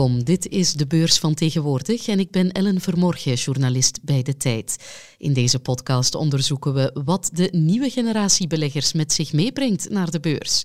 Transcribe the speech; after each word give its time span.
Welkom, 0.00 0.24
dit 0.24 0.48
is 0.48 0.72
de 0.72 0.86
beurs 0.86 1.18
van 1.18 1.34
tegenwoordig 1.34 2.08
en 2.08 2.18
ik 2.18 2.30
ben 2.30 2.52
Ellen 2.52 2.80
Vermorgen, 2.80 3.34
journalist 3.34 3.98
bij 4.02 4.22
De 4.22 4.36
Tijd. 4.36 4.76
In 5.18 5.32
deze 5.32 5.58
podcast 5.58 6.14
onderzoeken 6.14 6.74
we 6.74 7.00
wat 7.04 7.30
de 7.32 7.48
nieuwe 7.52 7.90
generatie 7.90 8.46
beleggers 8.46 8.92
met 8.92 9.12
zich 9.12 9.32
meebrengt 9.32 9.88
naar 9.88 10.10
de 10.10 10.20
beurs. 10.20 10.64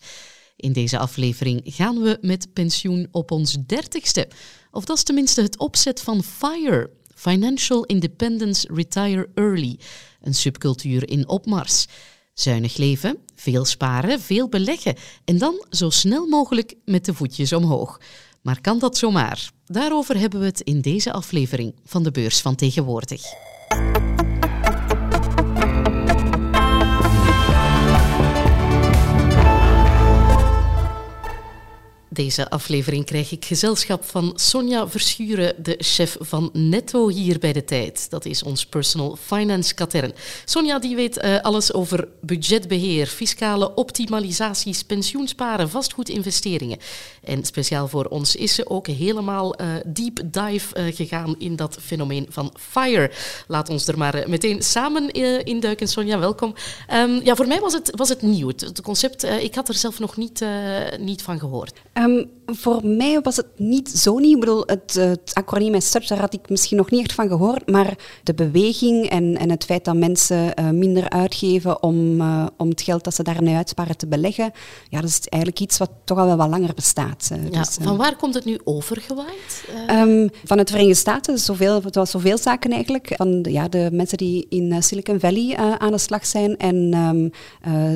In 0.55 0.73
deze 0.73 0.98
aflevering 0.98 1.61
gaan 1.66 2.02
we 2.02 2.17
met 2.21 2.53
pensioen 2.53 3.07
op 3.11 3.31
ons 3.31 3.57
dertigste. 3.66 4.27
Of 4.71 4.85
dat 4.85 4.98
is 4.98 5.03
tenminste 5.03 5.41
het 5.41 5.57
opzet 5.57 6.02
van 6.02 6.23
FIRE, 6.23 6.89
Financial 7.16 7.86
Independence 7.86 8.67
Retire 8.73 9.30
Early, 9.33 9.80
een 10.22 10.36
subcultuur 10.36 11.09
in 11.09 11.27
opmars. 11.27 11.86
Zuinig 12.33 12.77
leven, 12.77 13.17
veel 13.36 13.66
sparen, 13.66 14.20
veel 14.20 14.49
beleggen 14.49 14.95
en 15.25 15.38
dan 15.38 15.66
zo 15.70 15.89
snel 15.89 16.27
mogelijk 16.27 16.73
met 16.86 17.05
de 17.05 17.13
voetjes 17.13 17.53
omhoog. 17.53 17.99
Maar 18.45 18.62
kan 18.62 18.80
dat 18.80 18.98
zomaar? 18.98 19.49
Daarover 19.66 20.20
hebben 20.20 20.40
we 20.40 20.45
het 20.45 20.62
in 20.62 20.81
deze 20.81 21.12
aflevering 21.12 21.73
van 21.86 22.03
de 22.03 22.12
Beurs 22.12 22.41
van 22.41 22.55
Tegenwoordig. 22.55 23.22
Deze 32.15 32.49
aflevering 32.49 33.05
krijg 33.05 33.31
ik 33.31 33.45
gezelschap 33.45 34.03
van 34.03 34.31
Sonja 34.35 34.87
Verschuren, 34.87 35.63
de 35.63 35.75
chef 35.77 36.17
van 36.19 36.49
Netto 36.53 37.07
hier 37.07 37.39
bij 37.39 37.53
de 37.53 37.63
tijd. 37.63 38.09
Dat 38.09 38.25
is 38.25 38.44
ons 38.44 38.66
personal 38.66 39.17
finance 39.22 39.73
katern. 39.73 40.13
Sonja 40.45 40.80
die 40.80 40.95
weet 40.95 41.23
uh, 41.23 41.41
alles 41.41 41.73
over 41.73 42.07
budgetbeheer, 42.22 43.07
fiscale 43.07 43.73
optimalisaties, 43.73 44.83
pensioensparen, 44.83 45.69
vastgoedinvesteringen. 45.69 46.77
En 47.23 47.45
speciaal 47.45 47.88
voor 47.88 48.05
ons 48.05 48.35
is 48.35 48.55
ze 48.55 48.69
ook 48.69 48.88
helemaal 48.88 49.61
uh, 49.61 49.67
deep 49.85 50.22
dive 50.25 50.79
uh, 50.79 50.95
gegaan 50.95 51.35
in 51.38 51.55
dat 51.55 51.77
fenomeen 51.81 52.25
van 52.29 52.53
FIRE. 52.59 53.11
Laat 53.47 53.69
ons 53.69 53.88
er 53.88 53.97
maar 53.97 54.23
meteen 54.27 54.61
samen 54.61 55.11
induiken. 55.44 55.88
Sonja, 55.88 56.19
welkom. 56.19 56.53
Um, 56.94 57.22
ja, 57.23 57.35
voor 57.35 57.47
mij 57.47 57.59
was 57.59 57.73
het, 57.73 57.91
was 57.95 58.09
het 58.09 58.22
nieuw. 58.22 58.47
Het, 58.47 58.81
concept, 58.81 59.23
ik 59.23 59.55
had 59.55 59.67
er 59.67 59.73
zelf 59.73 60.00
nog 60.00 60.17
niet, 60.17 60.45
niet 61.00 61.22
van 61.22 61.39
gehoord. 61.39 61.73
Um, 61.94 62.05
voor 62.45 62.86
mij 62.88 63.20
was 63.22 63.36
het 63.36 63.48
niet 63.58 63.89
zo 63.89 64.17
nieuw. 64.17 64.34
Ik 64.34 64.39
bedoel, 64.39 64.64
het, 64.66 64.94
het 64.94 65.31
acroniem 65.34 65.81
such, 65.81 66.08
daar 66.08 66.20
had 66.20 66.34
ik 66.34 66.50
misschien 66.50 66.78
nog 66.78 66.92
niet 66.92 67.02
echt 67.02 67.14
van 67.14 67.28
gehoord. 67.28 67.72
Maar 67.72 67.97
de 68.23 68.34
beweging 68.34 69.09
en, 69.09 69.38
en 69.38 69.50
het 69.50 69.66
feit 69.66 69.86
dat 69.86 69.95
mensen 69.95 70.52
uh, 70.59 70.70
minder 70.70 71.09
uitgeven 71.09 71.84
om, 71.84 72.22
uh, 72.22 72.45
om 72.58 72.70
het 72.70 72.81
geld 72.81 73.03
dat 73.03 73.16
ze 73.16 73.23
daarmee 73.23 73.56
uitsparen 73.56 73.97
te 73.97 74.08
beleggen, 74.08 74.52
ja, 74.89 75.02
dat 75.02 75.09
is 75.09 75.20
eigenlijk 75.20 75.62
iets 75.62 75.78
wat 75.78 75.92
toch 76.03 76.17
al 76.17 76.25
wel 76.25 76.38
wat 76.38 76.50
langer 76.50 76.73
bestaat. 76.73 77.30
Uh, 77.31 77.50
ja, 77.52 77.59
dus, 77.59 77.78
van 77.81 77.97
waar 77.97 78.16
komt 78.16 78.34
het 78.34 78.45
nu 78.45 78.59
overgewaaid? 78.64 79.67
Um, 79.90 80.30
van 80.44 80.58
het 80.58 80.69
Verenigde 80.69 81.00
Staten, 81.00 81.40
zoveel, 81.40 81.81
het 81.84 81.95
was 81.95 82.12
zoveel 82.12 82.38
zaken 82.38 82.72
eigenlijk. 82.72 83.14
Van 83.16 83.42
de, 83.42 83.52
ja, 83.52 83.67
de 83.67 83.90
mensen 83.92 84.17
die 84.17 84.45
in 84.50 84.84
Silicon 84.84 85.19
Valley 85.19 85.58
aan 85.78 85.92
de 85.92 85.97
slag 85.97 86.25
zijn 86.25 86.58
en 86.58 86.94
um, 86.94 87.31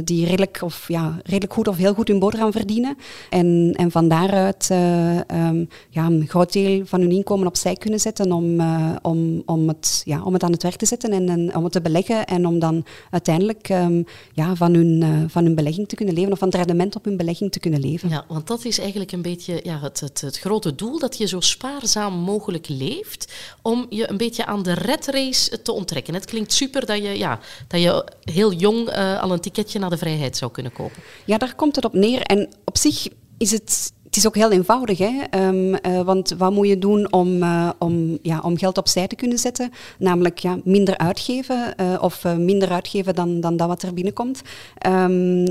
die 0.04 0.26
redelijk, 0.26 0.60
of, 0.62 0.88
ja, 0.88 1.20
redelijk 1.24 1.54
goed 1.54 1.68
of 1.68 1.78
heel 1.78 1.94
goed 1.94 2.08
hun 2.08 2.20
boterham 2.20 2.52
verdienen. 2.52 2.98
En, 3.30 3.74
en 3.78 3.92
van 3.92 3.99
daaruit 4.08 4.70
uh, 4.72 5.16
um, 5.16 5.68
ja, 5.90 6.06
een 6.06 6.28
groot 6.28 6.54
deel 6.54 6.86
van 6.86 7.02
hun 7.02 7.12
inkomen 7.12 7.48
opzij 7.48 7.76
kunnen 7.76 8.00
zetten 8.00 8.32
om, 8.32 8.60
uh, 8.60 8.96
om, 9.02 9.42
om, 9.46 9.68
het, 9.68 10.02
ja, 10.06 10.24
om 10.24 10.34
het 10.34 10.44
aan 10.44 10.52
het 10.52 10.64
werk 10.64 10.76
te 10.76 10.86
zetten 10.86 11.12
en, 11.12 11.30
en 11.30 11.56
om 11.56 11.64
het 11.64 11.72
te 11.72 11.82
beleggen 11.82 12.26
en 12.26 12.46
om 12.46 12.60
dan 12.60 12.86
uiteindelijk 13.10 13.70
um, 13.70 14.06
ja, 14.34 14.56
van, 14.56 14.74
hun, 14.74 15.02
uh, 15.02 15.24
van 15.28 15.44
hun 15.44 15.56
belegging 15.56 15.88
te 15.88 15.96
kunnen 15.96 16.16
leven 16.16 16.32
of 16.32 16.40
van 16.40 16.48
het 16.48 16.58
rendement 16.58 16.96
op 16.96 17.06
hun 17.06 17.18
belegging 17.18 17.52
te 17.52 17.60
kunnen 17.60 17.80
leven. 17.80 18.10
Ja, 18.10 18.26
want 18.28 18.48
dat 18.48 18.66
is 18.66 18.80
eigenlijk 18.80 19.12
een 19.12 19.22
beetje 19.22 19.60
ja, 19.64 19.80
het, 19.80 20.00
het, 20.00 20.22
het 20.22 20.40
grote 20.40 20.76
doel, 20.76 21.00
dat 21.00 21.18
je 21.18 21.28
zo 21.28 21.40
spaarzaam 21.40 22.14
mogelijk 22.14 22.68
leeft 22.68 23.34
om 23.62 23.86
je 23.90 24.10
een 24.10 24.18
beetje 24.18 24.46
aan 24.46 24.64
de 24.64 24.74
red 24.74 25.08
race 25.08 25.62
te 25.62 25.72
onttrekken. 25.72 26.14
Het 26.14 26.26
klinkt 26.26 26.54
super 26.54 26.86
dat 26.86 26.98
je, 26.98 27.18
ja, 27.18 27.40
dat 27.68 27.82
je 27.82 28.06
heel 28.20 28.54
jong 28.54 28.90
al 29.22 29.32
een 29.32 29.40
ticketje 29.40 29.80
naar 29.80 29.90
de 29.90 29.98
vrijheid 29.98 30.38
zou 30.38 30.52
kunnen 30.52 30.74
kopen. 30.74 31.02
Ja, 31.26 31.38
daar 31.38 31.56
komt 31.56 31.76
het 31.76 31.86
op 31.86 31.94
neer. 31.94 32.22
En 32.22 32.50
op 32.66 32.78
zich 32.78 33.08
is 33.40 33.52
het 33.52 33.94
het 34.10 34.18
is 34.18 34.28
ook 34.28 34.36
heel 34.36 34.52
eenvoudig, 34.52 34.98
hè? 34.98 35.46
Um, 35.48 35.74
uh, 35.74 36.02
want 36.02 36.36
wat 36.38 36.52
moet 36.52 36.68
je 36.68 36.80
doen 36.80 37.12
om, 37.12 37.44
uh, 37.44 37.70
om, 37.80 38.18
ja, 38.22 38.40
om 38.40 38.58
geld 38.58 38.78
opzij 38.78 39.08
te 39.08 39.16
kunnen 39.16 39.38
zetten? 39.38 39.72
Namelijk 39.98 40.40
ja, 40.40 40.58
minder 40.64 40.98
uitgeven 40.98 41.74
uh, 41.82 41.98
of 42.02 42.24
minder 42.38 42.72
uitgeven 42.72 43.16
dan, 43.16 43.40
dan 43.40 43.58
dat 43.58 43.68
wat 43.68 43.82
er 43.82 43.94
binnenkomt. 43.94 44.42
Um, 44.88 45.46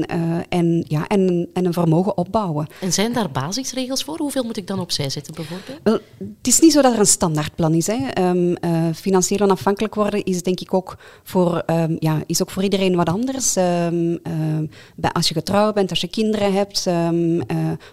en, 0.49 0.85
ja, 0.89 1.07
en, 1.07 1.49
en 1.53 1.65
een 1.65 1.73
vermogen 1.73 2.17
opbouwen. 2.17 2.67
En 2.81 2.93
zijn 2.93 3.13
daar 3.13 3.31
basisregels 3.31 4.05
voor? 4.05 4.19
Hoeveel 4.19 4.45
moet 4.45 4.57
ik 4.57 4.67
dan 4.67 4.81
opzij 4.81 5.11
zetten 5.11 5.35
bijvoorbeeld? 5.35 5.81
Wel, 5.83 5.99
het 6.19 6.47
is 6.47 6.61
niet 6.61 6.73
zo 6.73 6.83
dat 6.83 6.93
er 6.93 6.99
een 6.99 7.07
standaardplan 7.07 7.75
is. 7.75 7.87
Hè. 7.87 8.29
Um, 8.29 8.57
financieel 8.95 9.41
onafhankelijk 9.41 9.95
worden 9.95 10.25
is 10.25 10.43
denk 10.43 10.61
ik 10.61 10.75
ook 10.75 10.97
voor, 11.23 11.63
ja, 11.99 12.23
is 12.27 12.43
ook 12.43 12.51
voor 12.51 12.63
iedereen 12.63 12.97
wat 12.97 13.09
anders. 13.09 13.57
als 15.13 15.29
je 15.29 15.35
getrouwd 15.35 15.75
bent, 15.75 15.91
als 15.91 16.01
je 16.01 16.09
kinderen 16.09 16.53
hebt, 16.53 16.87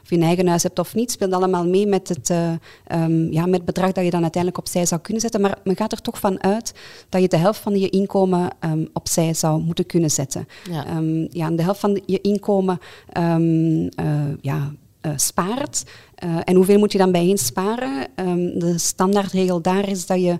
of 0.03 0.09
je 0.09 0.19
eigen 0.19 0.53
huis 0.55 0.63
hebt 0.63 0.79
of 0.79 0.95
niet, 0.95 1.11
speelt 1.11 1.33
allemaal 1.33 1.67
mee 1.67 1.87
met 1.87 2.09
het, 2.09 2.29
uh, 2.29 2.51
um, 3.03 3.31
ja, 3.31 3.45
met 3.45 3.55
het 3.55 3.65
bedrag 3.65 3.91
dat 3.91 4.03
je 4.03 4.09
dan 4.09 4.21
uiteindelijk 4.21 4.63
opzij 4.63 4.85
zou 4.85 5.01
kunnen 5.01 5.21
zetten. 5.21 5.41
Maar 5.41 5.57
men 5.63 5.75
gaat 5.75 5.91
er 5.91 6.01
toch 6.01 6.19
van 6.19 6.43
uit 6.43 6.73
dat 7.09 7.21
je 7.21 7.27
de 7.27 7.37
helft 7.37 7.59
van 7.59 7.79
je 7.79 7.89
inkomen 7.89 8.49
um, 8.59 8.89
opzij 8.93 9.33
zou 9.33 9.61
moeten 9.61 9.85
kunnen 9.85 10.11
zetten. 10.11 10.47
Ja. 10.71 10.97
Um, 10.97 11.27
ja, 11.31 11.49
de 11.49 11.63
helft 11.63 11.79
van 11.79 12.01
je 12.05 12.21
inkomen 12.21 12.79
uh, 13.17 14.33
ja, 14.41 14.71
uh, 15.01 15.11
spaart. 15.15 15.83
En 16.43 16.55
hoeveel 16.55 16.79
moet 16.79 16.91
je 16.91 16.97
dan 16.97 17.11
bijeen 17.11 17.37
sparen? 17.37 18.07
de 18.59 18.77
standaardregel 18.77 19.61
daar 19.61 19.89
is 19.89 20.05
dat 20.05 20.21
je 20.21 20.39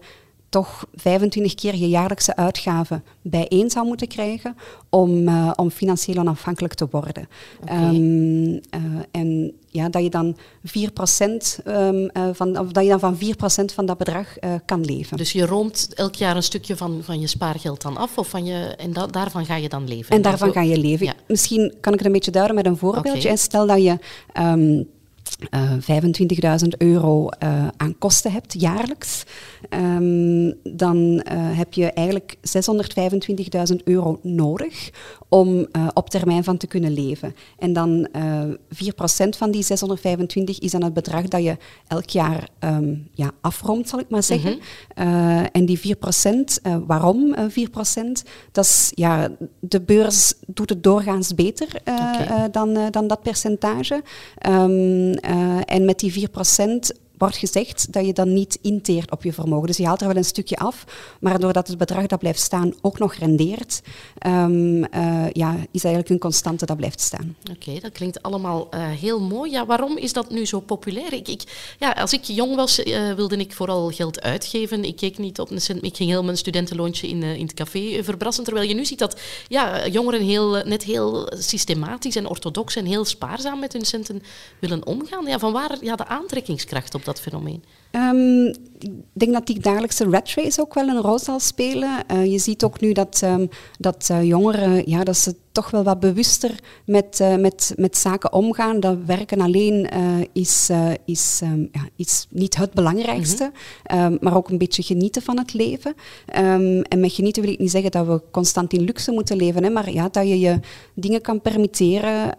toch 0.56 0.86
25 0.94 1.56
keer 1.56 1.76
je 1.76 1.90
jaarlijkse 1.90 2.36
uitgaven 2.36 3.04
bijeen 3.22 3.70
zou 3.70 3.88
moeten 3.88 4.08
krijgen 4.08 4.56
om, 4.90 5.28
uh, 5.28 5.52
om 5.56 5.70
financieel 5.70 6.18
onafhankelijk 6.18 6.74
te 6.74 6.88
worden. 6.92 7.28
Okay. 7.62 7.96
Um, 7.96 8.52
uh, 8.54 8.60
en 9.12 9.54
ja, 9.70 9.90
dat 9.90 10.04
je 10.04 10.10
dan 10.10 10.36
4% 10.36 10.42
um, 11.66 12.10
uh, 12.14 12.28
van, 12.34 12.60
of 12.60 12.72
dat 12.72 12.84
je 12.84 12.90
dan 12.90 13.00
van 13.00 13.16
4% 13.16 13.18
van 13.74 13.86
dat 13.86 13.98
bedrag 13.98 14.36
kan 14.66 14.86
leven. 14.86 15.18
Dus 15.18 15.32
je 15.32 15.46
roomt 15.46 15.90
elk 15.94 16.16
jaar 16.16 16.36
een 16.36 16.44
stukje 16.44 16.78
van, 16.78 17.00
van 17.04 17.20
je 17.20 17.28
spaargeld 17.28 17.82
dan 17.82 17.98
af 17.98 18.18
of 18.18 18.30
van 18.30 18.46
je, 18.46 18.76
en 18.78 18.94
da 18.94 19.08
daarvan 19.08 19.46
ga 19.46 19.56
je 19.56 19.70
dan 19.70 19.88
leven? 19.88 20.16
En 20.16 20.22
daarvan 20.22 20.52
ga 20.52 20.62
je 20.62 20.78
leven. 20.78 21.06
Ja. 21.06 21.14
Misschien 21.28 21.74
kan 21.82 21.94
ik 21.94 22.00
het 22.00 22.08
een 22.08 22.14
beetje 22.14 22.32
duiden 22.32 22.56
met 22.56 22.66
een 22.66 22.78
voorbeeldje. 22.78 23.22
Okay. 23.22 23.36
Stel 23.36 23.68
dat 23.68 23.84
je... 23.84 23.98
Um, 24.40 24.94
uh, 25.50 25.72
25.000 26.62 26.68
euro 26.78 27.30
uh, 27.44 27.68
aan 27.78 27.98
kosten 27.98 28.32
hebt 28.32 28.60
jaarlijks, 28.60 29.24
um, 29.70 30.54
dan 30.64 30.98
uh, 30.98 31.22
heb 31.58 31.74
je 31.74 31.92
eigenlijk 31.92 32.36
625.000 33.70 33.76
euro 33.84 34.20
nodig 34.22 34.90
om 35.30 35.58
uh, 35.58 35.88
op 35.94 36.10
termijn 36.10 36.44
van 36.44 36.58
te 36.58 36.68
kunnen 36.68 36.94
leven. 36.94 37.36
En 37.58 37.74
dan 37.74 38.08
4% 38.08 38.18
van 39.38 39.52
die 39.52 39.64
625 39.64 40.60
is 40.60 40.72
dan 40.72 40.84
het 40.84 40.94
bedrag 40.94 41.24
dat 41.24 41.44
je 41.44 41.58
elk 41.88 42.10
jaar 42.10 42.50
um, 42.60 43.08
ja, 43.14 43.32
afromt, 43.42 43.90
zal 43.90 44.00
ik 44.00 44.10
maar 44.10 44.24
zeggen. 44.24 44.60
-hmm. 44.96 45.46
en 45.52 45.66
die 45.66 45.96
4%, 45.98 46.02
waarom 46.86 47.36
4%? 47.36 47.42
Dat 48.52 48.66
is, 48.66 48.92
ja, 48.94 49.30
de 49.60 49.82
beurs 49.82 50.34
doet 50.48 50.70
het 50.70 50.84
doorgaans 50.84 51.36
beter 51.36 51.68
okay. 51.82 52.50
dan, 52.52 52.78
dan 52.92 53.08
dat 53.08 53.22
percentage. 53.22 54.04
Um, 54.50 55.16
en 55.66 55.86
met 55.86 56.00
die 56.00 56.28
4% 56.30 57.05
wordt 57.18 57.38
gezegd 57.38 57.94
dat 57.94 58.06
je 58.06 58.14
dan 58.14 58.34
niet 58.34 58.58
inteert 58.62 59.12
op 59.12 59.24
je 59.24 59.34
vermogen. 59.34 59.68
Dus 59.68 59.78
je 59.78 59.86
haalt 59.86 60.02
er 60.02 60.08
wel 60.08 60.16
een 60.16 60.26
stukje 60.26 60.58
af, 60.58 60.86
maar 61.20 61.40
doordat 61.40 61.68
het 61.68 61.78
bedrag 61.78 62.06
dat 62.06 62.20
blijft 62.20 62.40
staan 62.40 62.74
ook 62.82 63.00
nog 63.00 63.14
rendeert, 63.14 63.82
um, 64.28 64.78
uh, 64.78 65.30
ja, 65.32 65.56
is 65.72 65.84
eigenlijk 65.84 66.10
een 66.10 66.20
constante 66.20 66.66
dat 66.66 66.78
blijft 66.78 67.02
staan. 67.02 67.36
Oké, 67.52 67.80
dat 67.80 67.92
klinkt 67.92 68.22
allemaal 68.22 68.68
uh, 68.74 68.88
heel 68.88 69.22
mooi. 69.22 69.52
Ja, 69.52 69.66
waarom 69.66 69.98
is 69.98 70.14
dat 70.14 70.30
nu 70.30 70.46
zo 70.46 70.60
populair? 70.60 71.14
Ik, 71.14 71.28
ik 71.28 71.76
ja, 71.80 71.92
als 71.92 72.14
ik 72.14 72.24
jong 72.24 72.56
was, 72.56 72.80
uh, 72.80 73.14
wilde 73.14 73.38
ik 73.38 73.54
vooral 73.54 73.90
geld 73.90 74.22
uitgeven. 74.22 74.84
Ik 74.84 74.96
keek 74.96 75.18
niet 75.18 75.40
op 75.40 75.52
een 75.52 75.62
cent, 75.62 75.84
ik 75.84 75.96
ging 75.96 76.10
heel 76.10 76.24
mijn 76.24 76.38
studentenloontje 76.38 77.08
in, 77.08 77.24
in 77.24 77.46
het 77.46 77.54
café 77.54 78.04
verbrassen. 78.04 78.44
Terwijl 78.44 78.68
je 78.68 78.76
nu 78.76 78.86
ziet 78.86 79.00
dat 79.00 79.20
ja, 79.48 79.88
jongeren 79.88 80.22
heel, 80.22 80.64
net 80.66 80.84
heel 80.84 81.32
systematisch 81.38 82.16
en 82.16 82.28
orthodox 82.28 82.76
en 82.76 82.86
heel 82.86 83.06
spaarzaam 83.06 83.60
met 83.60 83.74
hun 83.74 83.86
centen 83.86 84.24
willen 84.60 84.86
omgaan. 84.86 85.26
Ja, 85.26 85.40
van 85.40 85.54
waar 85.54 85.78
ja, 85.82 85.96
de 85.96 86.08
aantrekkingskracht 86.08 86.96
op 86.96 87.05
dat 87.06 87.20
fenomeen? 87.20 87.64
Um, 87.92 88.48
ik 88.80 88.92
denk 89.14 89.34
dat 89.34 89.48
die 89.48 89.60
dagelijkse 89.60 90.10
rat 90.10 90.30
race 90.30 90.62
ook 90.62 90.74
wel 90.74 90.88
een 90.88 91.02
rol 91.02 91.20
zal 91.20 91.40
spelen. 91.40 92.04
Uh, 92.12 92.26
je 92.26 92.38
ziet 92.38 92.64
ook 92.64 92.80
nu 92.80 92.92
dat, 92.92 93.22
um, 93.24 93.50
dat 93.78 94.08
uh, 94.12 94.24
jongeren 94.24 94.90
ja, 94.90 95.04
dat 95.04 95.18
ze 95.18 95.36
toch 95.56 95.72
wel 95.72 95.84
wat 95.84 96.00
bewuster 96.00 96.52
met, 96.86 97.24
met, 97.40 97.74
met 97.76 97.98
zaken 97.98 98.34
omgaan. 98.34 98.80
Dat 98.80 98.98
werken 99.06 99.42
alleen 99.42 99.90
is, 100.34 100.70
is, 101.06 101.40
ehm, 101.44 101.60
ja, 101.60 101.88
is 101.96 102.28
niet 102.30 102.56
het 102.56 102.74
belangrijkste, 102.74 103.44
mm 103.44 104.18
maar 104.20 104.36
ook 104.36 104.50
een 104.50 104.58
beetje 104.58 104.84
genieten 104.84 105.22
van 105.22 105.38
het 105.38 105.54
leven. 105.54 105.94
Um, 106.38 106.82
en 106.82 107.00
met 107.00 107.14
genieten 107.14 107.44
wil 107.44 107.52
ik 107.52 107.60
niet 107.60 107.72
zeggen 107.72 107.92
dat 107.92 108.08
we 108.08 108.22
constant 108.32 108.74
in 108.74 108.82
luxe 108.82 109.12
moeten 109.12 109.38
leven, 109.38 109.64
hè, 109.64 109.70
maar 109.70 109.92
ja, 109.92 110.10
dat 110.10 110.28
je 110.28 110.40
je 110.40 110.60
dingen 110.94 111.22
kan 111.22 111.42
permitteren 111.42 112.34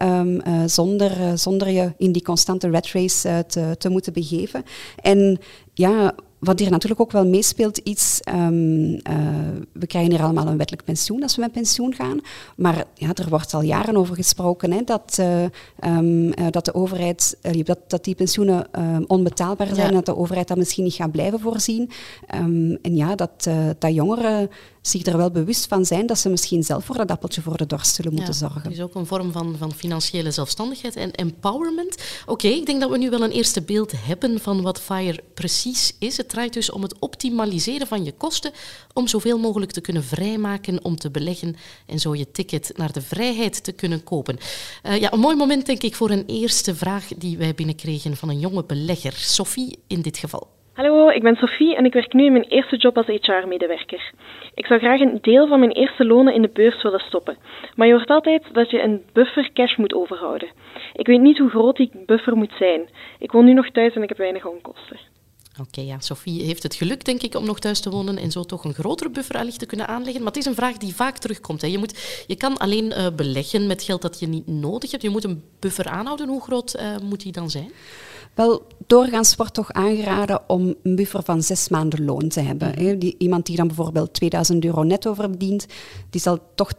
zonder, 0.69 1.37
zonder 1.37 1.69
je 1.69 1.93
in 1.97 2.11
die 2.11 2.21
constante 2.21 2.69
red 2.69 2.91
race 2.91 3.45
te, 3.47 3.75
te 3.77 3.89
moeten 3.89 4.13
begeven. 4.13 4.63
En 5.01 5.39
ja, 5.73 6.15
wat 6.39 6.59
hier 6.59 6.71
natuurlijk 6.71 7.01
ook 7.01 7.11
wel 7.11 7.25
meespeelt, 7.25 7.77
iets, 7.77 8.19
um, 8.29 8.91
uh, 8.91 8.99
we 9.71 9.87
krijgen 9.87 10.11
hier 10.11 10.21
allemaal 10.21 10.47
een 10.47 10.57
wettelijk 10.57 10.85
pensioen 10.85 11.23
als 11.23 11.35
we 11.35 11.41
met 11.41 11.51
pensioen 11.51 11.93
gaan, 11.93 12.19
maar 12.55 12.85
ja, 12.93 13.13
er 13.13 13.29
wordt 13.29 13.53
al 13.53 13.61
jaren 13.61 13.97
over 13.97 14.15
gesproken 14.15 14.71
hè, 14.71 14.81
dat, 14.83 15.17
uh, 15.19 15.43
um, 15.97 16.25
uh, 16.25 16.31
dat 16.49 16.65
de 16.65 16.73
overheid, 16.73 17.37
dat, 17.63 17.79
dat 17.87 18.03
die 18.03 18.15
pensioenen 18.15 18.67
um, 18.79 19.03
onbetaalbaar 19.07 19.75
zijn 19.75 19.87
en 19.87 19.93
dat 19.93 20.05
de 20.05 20.17
overheid 20.17 20.47
dat 20.47 20.57
misschien 20.57 20.83
niet 20.83 20.93
gaat 20.93 21.11
blijven 21.11 21.39
voorzien. 21.39 21.89
en 22.27 22.95
ja, 22.95 23.15
dat, 23.15 23.49
dat 23.79 23.93
jongeren 23.93 24.49
zich 24.87 25.05
er 25.05 25.17
wel 25.17 25.31
bewust 25.31 25.67
van 25.67 25.85
zijn 25.85 26.05
dat 26.05 26.19
ze 26.19 26.29
misschien 26.29 26.63
zelf 26.63 26.85
voor 26.85 26.97
dat 26.97 27.11
appeltje 27.11 27.41
voor 27.41 27.57
de 27.57 27.65
dorst 27.65 27.95
zullen 27.95 28.13
moeten 28.13 28.33
zorgen. 28.33 28.69
Dus 28.69 28.81
ook 28.81 28.95
een 28.95 29.05
vorm 29.05 29.31
van, 29.31 29.55
van 29.57 29.73
financiële 29.73 30.31
zelfstandigheid 30.31 30.95
en 30.95 31.11
empowerment. 31.11 31.95
Oké, 32.25 32.47
ik 32.47 32.65
denk 32.65 32.81
dat 32.81 32.89
we 32.89 32.97
nu 32.97 33.09
wel 33.09 33.21
een 33.21 33.31
eerste 33.31 33.61
beeld 33.61 33.91
hebben 33.95 34.39
van 34.39 34.61
wat 34.61 34.79
FIRE 34.79 35.23
precies 35.33 35.95
is. 35.99 36.17
Het 36.17 36.29
draait 36.29 36.53
dus 36.53 36.71
om 36.71 36.81
het 36.81 36.99
optimaliseren 36.99 37.87
van 37.87 38.03
je 38.03 38.11
kosten 38.11 38.51
om 38.93 39.07
zoveel 39.07 39.39
mogelijk 39.39 39.71
te 39.71 39.81
kunnen 39.81 40.03
vrijmaken 40.03 40.83
om 40.83 40.95
te 40.95 41.11
beleggen 41.11 41.55
en 41.85 41.99
zo 41.99 42.15
je 42.15 42.31
ticket 42.31 42.71
naar 42.75 42.91
de 42.91 43.01
vrijheid 43.01 43.63
te 43.63 43.71
kunnen 43.71 44.03
kopen. 44.03 44.37
Uh, 44.83 44.99
ja, 44.99 45.13
een 45.13 45.19
mooi 45.19 45.35
moment 45.35 45.65
denk 45.65 45.81
ik 45.81 45.95
voor 45.95 46.09
een 46.09 46.25
eerste 46.25 46.75
vraag 46.75 47.07
die 47.17 47.37
wij 47.37 47.55
binnenkregen 47.55 48.17
van 48.17 48.29
een 48.29 48.39
jonge 48.39 48.63
belegger, 48.63 49.13
Sophie 49.13 49.79
in 49.87 50.01
dit 50.01 50.17
geval. 50.17 50.56
Hallo, 50.77 51.09
ik 51.09 51.21
ben 51.21 51.35
Sophie 51.35 51.75
en 51.75 51.85
ik 51.85 51.93
werk 51.93 52.13
nu 52.13 52.25
in 52.25 52.31
mijn 52.31 52.43
eerste 52.43 52.75
job 52.75 52.97
als 52.97 53.05
HR-medewerker. 53.05 54.11
Ik 54.53 54.65
zou 54.65 54.79
graag 54.79 54.99
een 54.99 55.17
deel 55.21 55.47
van 55.47 55.59
mijn 55.59 55.71
eerste 55.71 56.05
lonen 56.05 56.33
in 56.33 56.41
de 56.41 56.49
beurs 56.53 56.83
willen 56.83 56.99
stoppen. 56.99 57.37
Maar 57.75 57.87
je 57.87 57.93
hoort 57.93 58.09
altijd 58.09 58.43
dat 58.51 58.69
je 58.69 58.81
een 58.81 59.03
buffer 59.13 59.49
cash 59.53 59.75
moet 59.75 59.93
overhouden. 59.93 60.49
Ik 60.93 61.07
weet 61.07 61.21
niet 61.21 61.37
hoe 61.37 61.49
groot 61.49 61.75
die 61.75 61.91
buffer 62.05 62.35
moet 62.35 62.53
zijn. 62.57 62.89
Ik 63.19 63.31
woon 63.31 63.45
nu 63.45 63.53
nog 63.53 63.69
thuis 63.71 63.93
en 63.93 64.03
ik 64.03 64.09
heb 64.09 64.17
weinig 64.17 64.45
onkosten. 64.45 64.99
Oké, 65.61 65.81
ja, 65.81 65.99
Sophie 65.99 66.43
heeft 66.43 66.63
het 66.63 66.75
geluk, 66.75 67.05
denk 67.05 67.21
ik, 67.21 67.35
om 67.35 67.45
nog 67.45 67.59
thuis 67.59 67.79
te 67.79 67.89
wonen 67.89 68.17
en 68.17 68.31
zo 68.31 68.43
toch 68.43 68.63
een 68.63 68.73
grotere 68.73 69.09
buffer 69.09 69.37
allicht 69.37 69.59
te 69.59 69.65
kunnen 69.65 69.87
aanleggen. 69.87 70.23
Maar 70.23 70.31
het 70.31 70.41
is 70.41 70.45
een 70.45 70.55
vraag 70.55 70.77
die 70.77 70.95
vaak 70.95 71.17
terugkomt. 71.17 71.61
Hè. 71.61 71.67
Je, 71.67 71.77
moet, 71.77 72.23
je 72.27 72.35
kan 72.35 72.57
alleen 72.57 72.85
uh, 72.85 73.07
beleggen 73.15 73.67
met 73.67 73.83
geld 73.83 74.01
dat 74.01 74.19
je 74.19 74.27
niet 74.27 74.47
nodig 74.47 74.91
hebt. 74.91 75.03
Je 75.03 75.09
moet 75.09 75.23
een 75.23 75.43
buffer 75.59 75.87
aanhouden. 75.87 76.27
Hoe 76.27 76.41
groot 76.41 76.75
uh, 76.79 76.97
moet 76.97 77.21
die 77.21 77.31
dan 77.31 77.49
zijn? 77.49 77.71
Wel, 78.37 78.67
doorgaans 78.87 79.35
wordt 79.35 79.53
toch 79.53 79.71
aangeraden 79.71 80.41
om 80.47 80.75
een 80.83 80.95
buffer 80.95 81.23
van 81.23 81.41
zes 81.41 81.69
maanden 81.69 82.05
loon 82.05 82.27
te 82.27 82.39
hebben. 82.39 82.71
Mhm. 82.77 82.97
Die, 82.97 83.15
iemand 83.17 83.45
die 83.45 83.55
dan 83.55 83.67
bijvoorbeeld 83.67 84.13
2000 84.13 84.65
euro 84.65 84.83
netto 84.83 85.13
verdient, 85.13 85.65
die 86.09 86.21
zal 86.21 86.39
toch 86.55 86.71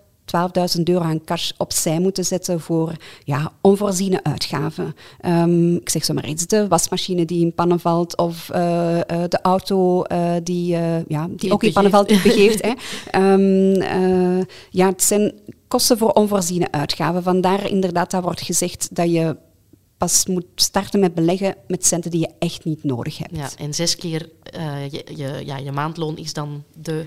12.000 0.76 0.82
euro 0.84 1.04
aan 1.04 1.24
cash 1.24 1.50
opzij 1.56 1.98
moeten 1.98 2.24
zetten 2.24 2.60
voor 2.60 2.92
ja, 3.24 3.52
onvoorziene 3.60 4.24
uitgaven. 4.24 4.94
Um, 5.26 5.74
ik 5.74 5.88
zeg 5.88 6.04
zomaar 6.04 6.28
iets, 6.28 6.46
de 6.46 6.68
wasmachine 6.68 7.24
die 7.24 7.44
in 7.44 7.54
pannen 7.54 7.80
valt 7.80 8.16
of 8.16 8.50
uh, 8.54 8.96
uh, 8.96 9.00
de 9.06 9.38
auto 9.42 10.04
uh, 10.12 10.32
die, 10.42 10.66
ja, 11.08 11.26
die, 11.26 11.36
die 11.36 11.52
ook 11.52 11.62
in 11.62 11.72
pannen 11.72 11.92
valt, 11.92 12.08
die 12.08 12.22
begeeft. 12.22 12.62
hè. 12.62 12.72
Um, 13.32 13.82
ja, 14.80 14.86
het 14.86 15.02
zijn 15.02 15.32
kosten 15.68 15.98
voor 15.98 16.10
onvoorziene 16.10 16.70
uitgaven. 16.70 17.22
Vandaar 17.22 17.70
inderdaad 17.70 18.10
dat 18.10 18.22
wordt 18.22 18.40
gezegd 18.40 18.88
dat 18.92 19.10
je 19.10 19.36
pas 19.98 20.26
moet 20.26 20.44
starten 20.54 21.00
met 21.00 21.14
beleggen 21.14 21.56
met 21.66 21.86
centen 21.86 22.10
die 22.10 22.20
je 22.20 22.30
echt 22.38 22.64
niet 22.64 22.84
nodig 22.84 23.18
hebt. 23.18 23.36
Ja, 23.36 23.50
en 23.58 23.74
zes 23.74 23.96
keer 23.96 24.28
je, 24.90 25.04
je, 25.16 25.42
ja, 25.44 25.56
je 25.56 25.72
maandloon 25.72 26.16
is 26.16 26.32
dan 26.32 26.64
de 26.74 27.06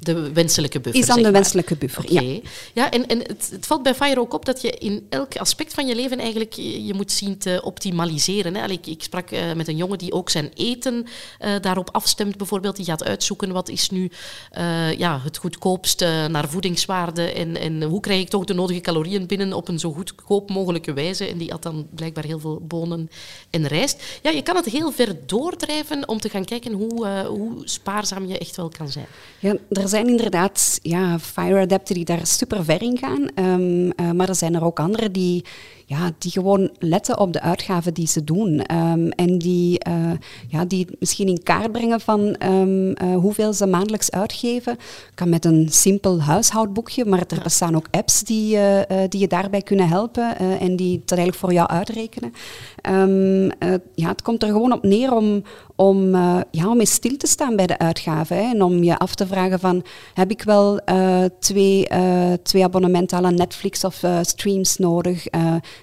de 0.00 0.32
wenselijke 0.32 0.80
buffer. 0.80 1.00
Is 1.00 1.06
dan 1.06 1.22
de 1.22 1.30
wenselijke 1.30 1.76
buffer, 1.76 2.04
okay. 2.10 2.24
ja. 2.24 2.40
ja. 2.72 2.90
En, 2.90 3.06
en 3.06 3.18
het, 3.18 3.48
het, 3.50 3.66
valt 3.66 3.82
bij 3.82 3.94
FIRE 3.94 4.20
ook 4.20 4.34
op 4.34 4.44
dat 4.44 4.62
je 4.62 4.70
in 4.70 5.06
elk 5.08 5.36
aspect 5.36 5.74
van 5.74 5.86
je 5.86 5.94
leven 5.94 6.18
eigenlijk 6.18 6.52
je, 6.52 6.94
moet 6.94 7.12
zien 7.12 7.38
te 7.38 7.60
optimaliseren. 7.64 8.54
Hè. 8.54 8.66
Ik, 8.66 8.86
ik, 8.86 9.02
sprak 9.02 9.30
uh, 9.30 9.52
met 9.52 9.68
een 9.68 9.76
jongen 9.76 9.98
die 9.98 10.12
ook 10.12 10.30
zijn 10.30 10.50
eten 10.54 10.94
uh, 11.40 11.50
daarop 11.60 11.88
afstemt, 11.92 12.36
bijvoorbeeld. 12.36 12.76
Die 12.76 12.84
gaat 12.84 13.04
uitzoeken 13.04 13.52
wat 13.52 13.68
is 13.68 13.90
nu 13.90 14.10
uh, 14.58 14.98
ja, 14.98 15.20
het 15.24 15.36
goedkoopste 15.36 16.26
naar 16.30 16.48
voedingswaarde 16.48 17.32
en, 17.32 17.56
en 17.56 17.82
hoe 17.82 18.00
krijg 18.00 18.20
ik 18.20 18.28
toch 18.28 18.44
de 18.44 18.54
nodige 18.54 18.80
calorieën 18.80 19.26
binnen 19.26 19.52
op 19.52 19.68
een 19.68 19.78
zo 19.78 19.92
goedkoop 19.92 20.50
mogelijke 20.50 20.92
wijze. 20.92 21.26
En 21.26 21.38
die 21.38 21.50
had 21.50 21.62
dan 21.62 21.86
blijkbaar 21.94 22.24
heel 22.24 22.40
veel 22.40 22.60
bonen 22.62 23.10
en 23.50 23.66
rijst. 23.66 24.02
Ja, 24.22 24.30
je 24.30 24.42
kan 24.42 24.56
het 24.56 24.66
heel 24.66 24.92
ver 24.92 25.16
doordrijven 25.26 26.08
om 26.08 26.20
te 26.20 26.28
gaan 26.28 26.44
kijken 26.44 26.72
hoe, 26.72 27.08
hoe 27.26 27.52
spaarzaam 27.64 28.26
je 28.26 28.38
echt 28.38 28.56
wel 28.56 28.68
kan 28.68 28.88
zijn. 28.88 29.06
Ja, 29.38 29.56
zijn 29.90 30.08
inderdaad 30.08 30.78
ja, 30.82 31.18
fire-adepten 31.18 31.94
die 31.94 32.04
daar 32.04 32.26
super 32.26 32.64
ver 32.64 32.82
in 32.82 32.98
gaan. 32.98 33.28
Um, 33.60 33.84
uh, 33.84 34.10
maar 34.10 34.28
er 34.28 34.34
zijn 34.34 34.54
er 34.54 34.64
ook 34.64 34.80
anderen 34.80 35.12
die 35.12 35.44
ja, 35.90 36.10
die 36.18 36.30
gewoon 36.30 36.70
letten 36.78 37.18
op 37.18 37.32
de 37.32 37.40
uitgaven 37.40 37.94
die 37.94 38.06
ze 38.06 38.24
doen. 38.24 38.62
Um, 38.74 39.08
en 39.08 39.38
die, 39.38 39.80
uh, 39.88 40.12
ja, 40.48 40.64
die 40.64 40.86
misschien 40.98 41.28
in 41.28 41.42
kaart 41.42 41.72
brengen 41.72 42.00
van 42.00 42.36
um, 42.42 42.88
uh, 42.88 43.16
hoeveel 43.16 43.52
ze 43.52 43.66
maandelijks 43.66 44.10
uitgeven. 44.10 44.76
Kan 45.14 45.28
met 45.28 45.44
een 45.44 45.68
simpel 45.70 46.22
huishoudboekje, 46.22 47.04
maar 47.04 47.24
er 47.28 47.42
bestaan 47.42 47.76
ook 47.76 47.86
apps 47.90 48.22
die, 48.22 48.56
uh, 48.56 48.80
die 49.08 49.20
je 49.20 49.26
daarbij 49.26 49.62
kunnen 49.62 49.88
helpen 49.88 50.38
en 50.38 50.76
die 50.76 50.98
dat 50.98 51.18
eigenlijk 51.18 51.38
voor 51.38 51.52
jou 51.52 51.68
uitrekenen. 51.68 52.32
Um, 52.90 53.50
ja, 53.94 54.08
het 54.08 54.22
komt 54.22 54.42
er 54.42 54.48
gewoon 54.48 54.72
op 54.72 54.82
neer 54.82 55.14
om, 55.14 55.42
om, 55.76 56.14
ja, 56.50 56.68
om 56.68 56.80
eens 56.80 56.92
stil 56.92 57.16
te 57.16 57.26
staan 57.26 57.56
bij 57.56 57.66
de 57.66 57.78
uitgaven. 57.78 58.36
Hè, 58.36 58.42
en 58.42 58.62
om 58.62 58.82
je 58.82 58.98
af 58.98 59.14
te 59.14 59.26
vragen 59.26 59.60
van, 59.60 59.84
heb 60.14 60.30
ik 60.30 60.42
wel 60.42 60.80
twee, 61.38 61.88
twee 62.42 62.64
abonnementen 62.64 63.24
aan 63.24 63.34
Netflix 63.34 63.84
of 63.84 64.04
streams 64.22 64.76
nodig? 64.76 65.26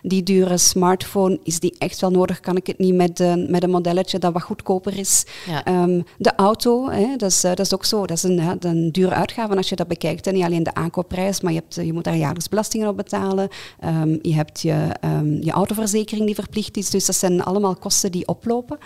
Die 0.01 0.23
dure 0.23 0.57
smartphone, 0.57 1.39
is 1.43 1.59
die 1.59 1.75
echt 1.77 2.01
wel 2.01 2.11
nodig? 2.11 2.39
Kan 2.39 2.55
ik 2.55 2.67
het 2.67 2.77
niet 2.77 2.93
met, 2.93 3.19
een, 3.19 3.51
met 3.51 3.63
een 3.63 3.69
modelletje 3.69 4.19
dat 4.19 4.33
wat 4.33 4.41
goedkoper 4.41 4.97
is? 4.97 5.25
Um, 5.67 6.03
de 6.17 6.35
auto, 6.35 6.89
hè, 6.89 7.15
dat, 7.15 7.31
is, 7.31 7.43
eh, 7.43 7.49
dat 7.49 7.65
is 7.65 7.73
ook 7.73 7.85
zo. 7.85 8.05
Dat 8.05 8.17
is 8.17 8.23
een, 8.23 8.57
een 8.59 8.91
dure 8.91 9.13
uitgave 9.13 9.55
als 9.55 9.69
je 9.69 9.75
dat 9.75 9.87
bekijkt. 9.87 10.27
En 10.27 10.33
niet 10.33 10.43
alleen 10.43 10.63
de 10.63 10.73
aankoopprijs, 10.73 11.41
maar 11.41 11.53
je, 11.53 11.59
hebt, 11.59 11.75
je 11.75 11.93
moet 11.93 12.03
daar 12.03 12.15
jaarlijks 12.15 12.49
belastingen 12.49 12.87
op 12.87 12.97
betalen. 12.97 13.49
Um, 13.85 14.19
je 14.21 14.33
hebt 14.33 14.61
je, 14.61 14.89
um, 15.05 15.43
je 15.43 15.51
autoverzekering 15.51 16.25
die 16.25 16.35
verplicht 16.35 16.77
is. 16.77 16.89
Dus 16.89 17.05
dat 17.05 17.15
zijn 17.15 17.43
allemaal 17.43 17.75
kosten 17.75 18.11
die 18.11 18.27
oplopen. 18.27 18.77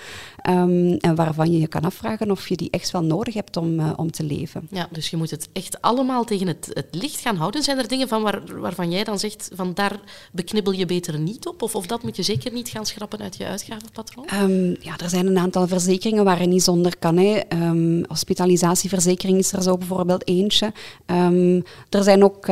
en 0.42 1.16
waarvan 1.16 1.52
je 1.52 1.60
je 1.60 1.68
kan 1.68 1.82
afvragen 1.82 2.32
of 2.32 2.48
je 2.48 2.56
die 2.56 2.70
echt 2.70 2.92
wel 2.92 3.04
nodig 3.04 3.34
hebt 3.34 3.58
om, 3.58 3.80
uh, 3.80 3.94
om 3.96 4.12
te 4.12 4.24
leven. 4.24 4.68
Ja, 4.72 4.88
dus 4.92 5.10
je 5.10 5.18
moet 5.18 5.30
het 5.32 5.50
echt 5.54 5.82
allemaal 5.82 6.24
tegen 6.24 6.48
het, 6.48 6.70
het 6.74 6.88
licht 6.92 7.20
gaan 7.20 7.36
houden. 7.36 7.64
Zijn 7.64 7.78
er 7.78 7.88
dingen 7.88 8.08
van 8.08 8.22
waar, 8.22 8.60
waarvan 8.60 8.92
jij 8.92 9.04
dan 9.04 9.20
zegt, 9.20 9.50
van 9.54 9.74
daar 9.74 10.00
beknibbel 10.32 10.74
je 10.74 10.86
beter 10.86 11.01
er 11.08 11.20
niet 11.20 11.48
op? 11.48 11.62
Of, 11.62 11.76
of 11.76 11.86
dat 11.86 12.04
moet 12.04 12.16
je 12.16 12.24
zeker 12.24 12.54
niet 12.54 12.70
gaan 12.70 12.86
schrappen 12.86 13.20
uit 13.20 13.38
je 13.38 13.46
uitgavenpatroon? 13.46 14.26
Um, 14.42 14.76
ja, 14.80 14.98
er 14.98 15.10
zijn 15.10 15.28
een 15.28 15.38
aantal 15.38 15.68
verzekeringen 15.68 16.24
waar 16.24 16.42
je 16.42 16.48
niet 16.48 16.64
zonder 16.64 16.98
kan. 16.98 17.18
Hè. 17.18 17.40
Um, 17.54 18.06
hospitalisatieverzekering 18.08 19.38
is 19.38 19.54
er 19.54 19.62
zo 19.62 19.78
bijvoorbeeld 19.78 20.28
eentje. 20.28 20.74
Um, 21.06 21.64
er 21.90 22.04
zijn 22.04 22.24
ook 22.24 22.46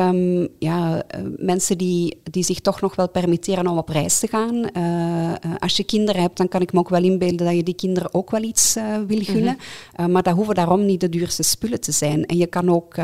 ja, 0.58 1.02
eh, 1.02 1.20
mensen 1.36 1.78
die, 1.78 2.20
die 2.30 2.44
zich 2.44 2.60
toch 2.60 2.80
nog 2.80 2.96
wel 2.96 3.08
permitteren 3.08 3.66
om 3.66 3.78
op 3.78 3.88
reis 3.88 4.18
te 4.18 4.26
gaan. 4.26 4.68
Uh, 4.76 5.54
als 5.58 5.76
je 5.76 5.84
kinderen 5.84 6.22
hebt, 6.22 6.36
dan 6.36 6.48
kan 6.48 6.60
ik 6.60 6.72
me 6.72 6.78
ook 6.78 6.88
wel 6.88 7.02
inbeelden 7.04 7.46
dat 7.46 7.56
je 7.56 7.62
die 7.62 7.74
kinderen 7.74 8.14
ook 8.14 8.30
wel 8.30 8.42
iets 8.42 8.76
uh, 8.76 8.96
wil 9.06 9.22
gunnen. 9.22 9.52
Mm 9.52 9.58
-hmm. 9.92 10.10
maar 10.10 10.22
dat 10.22 10.34
hoeven 10.34 10.54
daarom 10.54 10.86
niet 10.86 11.00
de 11.00 11.08
duurste 11.08 11.42
spullen 11.42 11.80
te 11.80 11.92
zijn. 11.92 12.26
En 12.26 12.36
je 12.36 12.46
kan 12.46 12.70
ook 12.70 12.94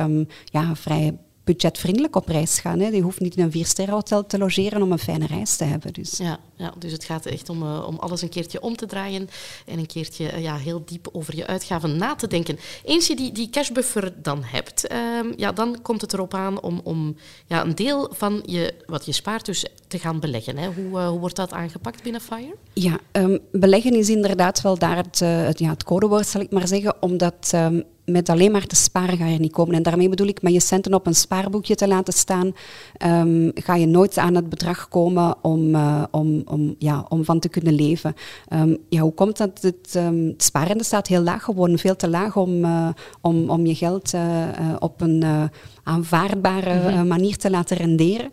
ja, 0.45 0.75
vrij 0.75 1.15
budgetvriendelijk 1.47 2.17
op 2.17 2.29
reis 2.29 2.59
gaan. 2.59 2.81
Hè. 2.81 2.91
Die 2.91 3.03
hoeft 3.03 3.21
niet 3.21 3.37
in 3.37 3.43
een 3.43 3.51
viersterrenhotel 3.51 4.27
te 4.27 4.39
logeren 4.39 4.83
om 4.83 4.93
een 4.93 4.99
fijne 4.99 5.27
reis 5.27 5.57
te 5.57 5.65
hebben. 5.65 5.93
Dus. 5.93 6.17
Ja, 6.17 6.39
ja, 6.57 6.73
dus 6.79 6.93
het 6.93 7.05
gaat 7.05 7.27
echt 7.27 7.49
om, 7.49 7.63
uh, 7.63 7.87
om 7.87 7.99
alles 7.99 8.23
een 8.23 8.29
keertje 8.29 8.61
om 8.61 8.77
te 8.77 8.87
draaien 8.87 9.29
en 9.67 9.79
een 9.79 9.87
keertje 9.87 10.33
uh, 10.33 10.43
ja, 10.43 10.57
heel 10.57 10.83
diep 10.85 11.09
over 11.13 11.37
je 11.37 11.47
uitgaven 11.47 11.97
na 11.97 12.15
te 12.15 12.27
denken. 12.27 12.59
Eens 12.85 13.07
je 13.07 13.17
die, 13.17 13.33
die 13.33 13.51
cashbuffer 13.51 14.13
dan 14.23 14.43
hebt, 14.45 14.93
uh, 14.93 14.99
ja, 15.37 15.53
dan 15.53 15.83
komt 15.83 16.01
het 16.01 16.13
erop 16.13 16.35
aan 16.35 16.61
om, 16.61 16.81
om 16.85 17.17
ja, 17.47 17.65
een 17.65 17.75
deel 17.75 18.11
van 18.13 18.43
je, 18.47 18.75
wat 18.87 19.07
je 19.07 19.13
spaart 19.13 19.47
dus 19.47 19.67
te 19.89 19.99
gaan 19.99 20.21
beleggen. 20.21 20.59
Hè. 20.59 20.69
Hoe, 20.73 21.01
uh, 21.01 21.09
hoe 21.09 21.19
wordt 21.19 21.37
dat 21.37 21.53
aangepakt 21.53 22.03
binnen 22.03 22.21
FIRE? 22.21 22.55
Ja, 22.73 22.99
um, 23.13 23.39
beleggen 23.53 23.95
is 23.95 24.09
inderdaad 24.09 24.61
wel 24.61 24.79
daar 24.79 24.97
het, 24.97 25.19
het, 25.19 25.59
ja, 25.59 25.71
het 25.71 25.85
codewoord, 25.85 26.27
zal 26.27 26.41
ik 26.41 26.51
maar 26.51 26.69
zeggen, 26.69 27.03
omdat... 27.03 27.53
Um, 27.55 27.85
met 28.07 28.29
alleen 28.29 28.53
maar 28.53 28.67
te 28.67 28.77
sparen 28.77 29.17
ga 29.17 29.27
je 29.27 29.39
niet 29.39 29.53
komen. 29.53 29.75
En 29.75 29.83
daarmee 29.83 30.09
bedoel 30.09 30.27
ik, 30.27 30.43
met 30.43 30.53
je 30.53 30.61
centen 30.61 30.95
op 30.95 31.07
een 31.07 31.15
spaarboekje 31.15 31.75
te 31.75 31.89
laten 31.89 32.13
staan, 32.13 32.53
ehm, 32.97 33.51
ga 33.55 33.75
je 33.75 33.87
nooit 33.87 34.19
aan 34.19 34.35
het 34.35 34.49
bedrag 34.49 34.89
komen 34.89 35.35
om, 35.43 35.75
uh, 35.75 36.03
om, 36.11 36.43
om, 36.45 36.75
ja, 36.79 37.07
om 37.09 37.25
van 37.25 37.39
te 37.39 37.49
kunnen 37.49 37.75
leven. 37.75 38.15
Um, 38.53 38.77
ja, 38.89 39.01
hoe 39.01 39.15
komt 39.15 39.37
dat? 39.37 39.63
Het, 39.63 39.95
um, 39.97 40.27
het 40.27 40.43
spaarrente 40.43 40.85
staat 40.85 41.07
heel 41.07 41.23
laag, 41.23 41.45
gewoon 41.45 41.79
veel 41.79 41.97
te 41.97 42.09
laag 42.09 42.37
om, 42.37 42.65
uh, 42.65 42.89
om, 43.21 43.51
om 43.51 43.67
je 43.67 43.75
geld 43.75 44.15
uh, 44.15 44.49
op 44.79 45.01
een 45.01 45.51
aanvaardbare 45.87 46.75
mm 46.75 46.87
-hmm. 46.87 47.07
manier 47.07 47.37
te 47.37 47.51
laten 47.51 47.77
renderen. 47.77 48.33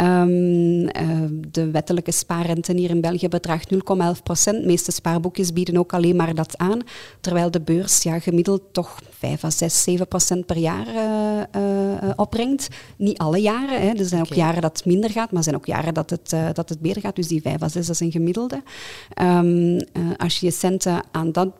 Um, 0.00 0.82
uh, 0.82 0.88
de 1.50 1.70
wettelijke 1.70 2.12
spaarrente 2.12 2.72
hier 2.72 2.90
in 2.90 3.00
België 3.00 3.28
bedraagt 3.28 3.74
0,11 3.74 3.78
procent. 4.22 4.60
De 4.60 4.66
meeste 4.66 4.92
spaarboekjes 4.92 5.52
bieden 5.52 5.76
ook 5.76 5.92
alleen 5.92 6.16
maar 6.16 6.34
dat 6.34 6.58
aan. 6.58 6.80
Terwijl 7.20 7.50
de 7.50 7.60
beurs 7.60 8.02
ja, 8.02 8.18
gemiddeld 8.18 8.62
toch 8.72 8.98
5 9.18 9.44
à 9.44 9.50
6, 9.50 9.82
7 9.82 10.08
procent 10.08 10.46
per 10.46 10.56
jaar 10.56 10.86
uh, 11.56 12.10
opbrengt. 12.16 12.68
Niet 12.96 13.18
alle 13.18 13.38
jaren. 13.38 13.80
Hè. 13.80 13.88
Er 13.88 14.04
zijn 14.04 14.22
okay. 14.22 14.32
ook 14.32 14.44
jaren 14.44 14.62
dat 14.62 14.76
het 14.76 14.86
minder 14.86 15.10
gaat, 15.10 15.28
maar 15.28 15.38
er 15.38 15.42
zijn 15.42 15.56
ook 15.56 15.66
jaren 15.66 15.94
dat 15.94 16.10
het, 16.10 16.36
dat 16.52 16.68
het 16.68 16.80
beter 16.80 17.00
gaat. 17.00 17.16
Dus 17.16 17.28
die 17.28 17.42
5 17.42 17.62
à 17.62 17.68
6 17.68 17.86
dat 17.86 17.94
is 17.94 18.00
een 18.00 18.12
gemiddelde. 18.12 18.62
Um, 19.22 19.78
als 20.16 20.38
je 20.38 20.46
je 20.46 20.52
centen 20.52 21.04
aan 21.10 21.32
dat, 21.32 21.52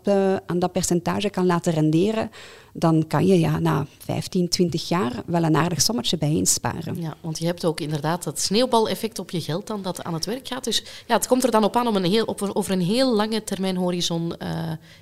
aan 0.46 0.58
dat 0.58 0.72
percentage 0.72 1.30
kan 1.30 1.46
laten 1.46 1.72
renderen, 1.72 2.30
dan 2.76 3.04
kan 3.06 3.26
je 3.26 3.40
ja, 3.40 3.58
na 3.58 3.86
15, 3.98 4.48
20 4.48 4.88
jaar 4.88 5.22
wel 5.26 5.42
een 5.42 5.56
aardig 5.56 5.80
sommetje 5.82 6.18
bijeensparen. 6.18 7.00
Ja, 7.00 7.16
want 7.20 7.38
je 7.38 7.46
hebt 7.46 7.64
ook 7.64 7.80
inderdaad 7.80 8.24
dat 8.24 8.40
sneeuwbaleffect 8.40 9.18
op 9.18 9.30
je 9.30 9.40
geld 9.40 9.66
dan 9.66 9.82
dat 9.82 10.04
aan 10.04 10.14
het 10.14 10.24
werk 10.24 10.48
gaat. 10.48 10.64
Dus 10.64 10.82
ja, 11.06 11.14
het 11.14 11.26
komt 11.26 11.44
er 11.44 11.50
dan 11.50 11.64
op 11.64 11.76
aan 11.76 11.86
om 11.86 11.96
een 11.96 12.04
heel, 12.04 12.24
op, 12.24 12.42
over 12.42 12.72
een 12.72 12.80
heel 12.80 13.14
lange 13.14 13.44
termijnhorizon 13.44 14.32
uh, 14.42 14.48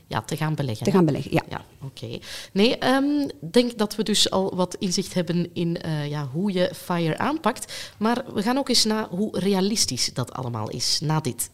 ja, 0.06 0.20
te 0.22 0.36
gaan 0.36 0.54
beleggen. 0.54 0.84
Te 0.84 0.92
gaan 0.92 1.04
beleggen, 1.04 1.32
ja. 1.32 1.42
ja 1.48 1.64
Oké. 1.84 2.04
Okay. 2.04 2.22
Nee, 2.52 2.70
ik 2.70 2.84
um, 2.84 3.30
denk 3.50 3.78
dat 3.78 3.96
we 3.96 4.02
dus 4.02 4.30
al 4.30 4.56
wat 4.56 4.76
inzicht 4.78 5.14
hebben 5.14 5.50
in 5.52 5.78
uh, 5.86 6.08
ja, 6.08 6.28
hoe 6.32 6.52
je 6.52 6.70
FIRE 6.74 7.18
aanpakt. 7.18 7.92
Maar 7.98 8.24
we 8.34 8.42
gaan 8.42 8.58
ook 8.58 8.68
eens 8.68 8.84
naar 8.84 9.06
hoe 9.08 9.38
realistisch 9.38 10.10
dat 10.14 10.32
allemaal 10.32 10.70
is, 10.70 11.00
na 11.02 11.20
dit. 11.20 11.50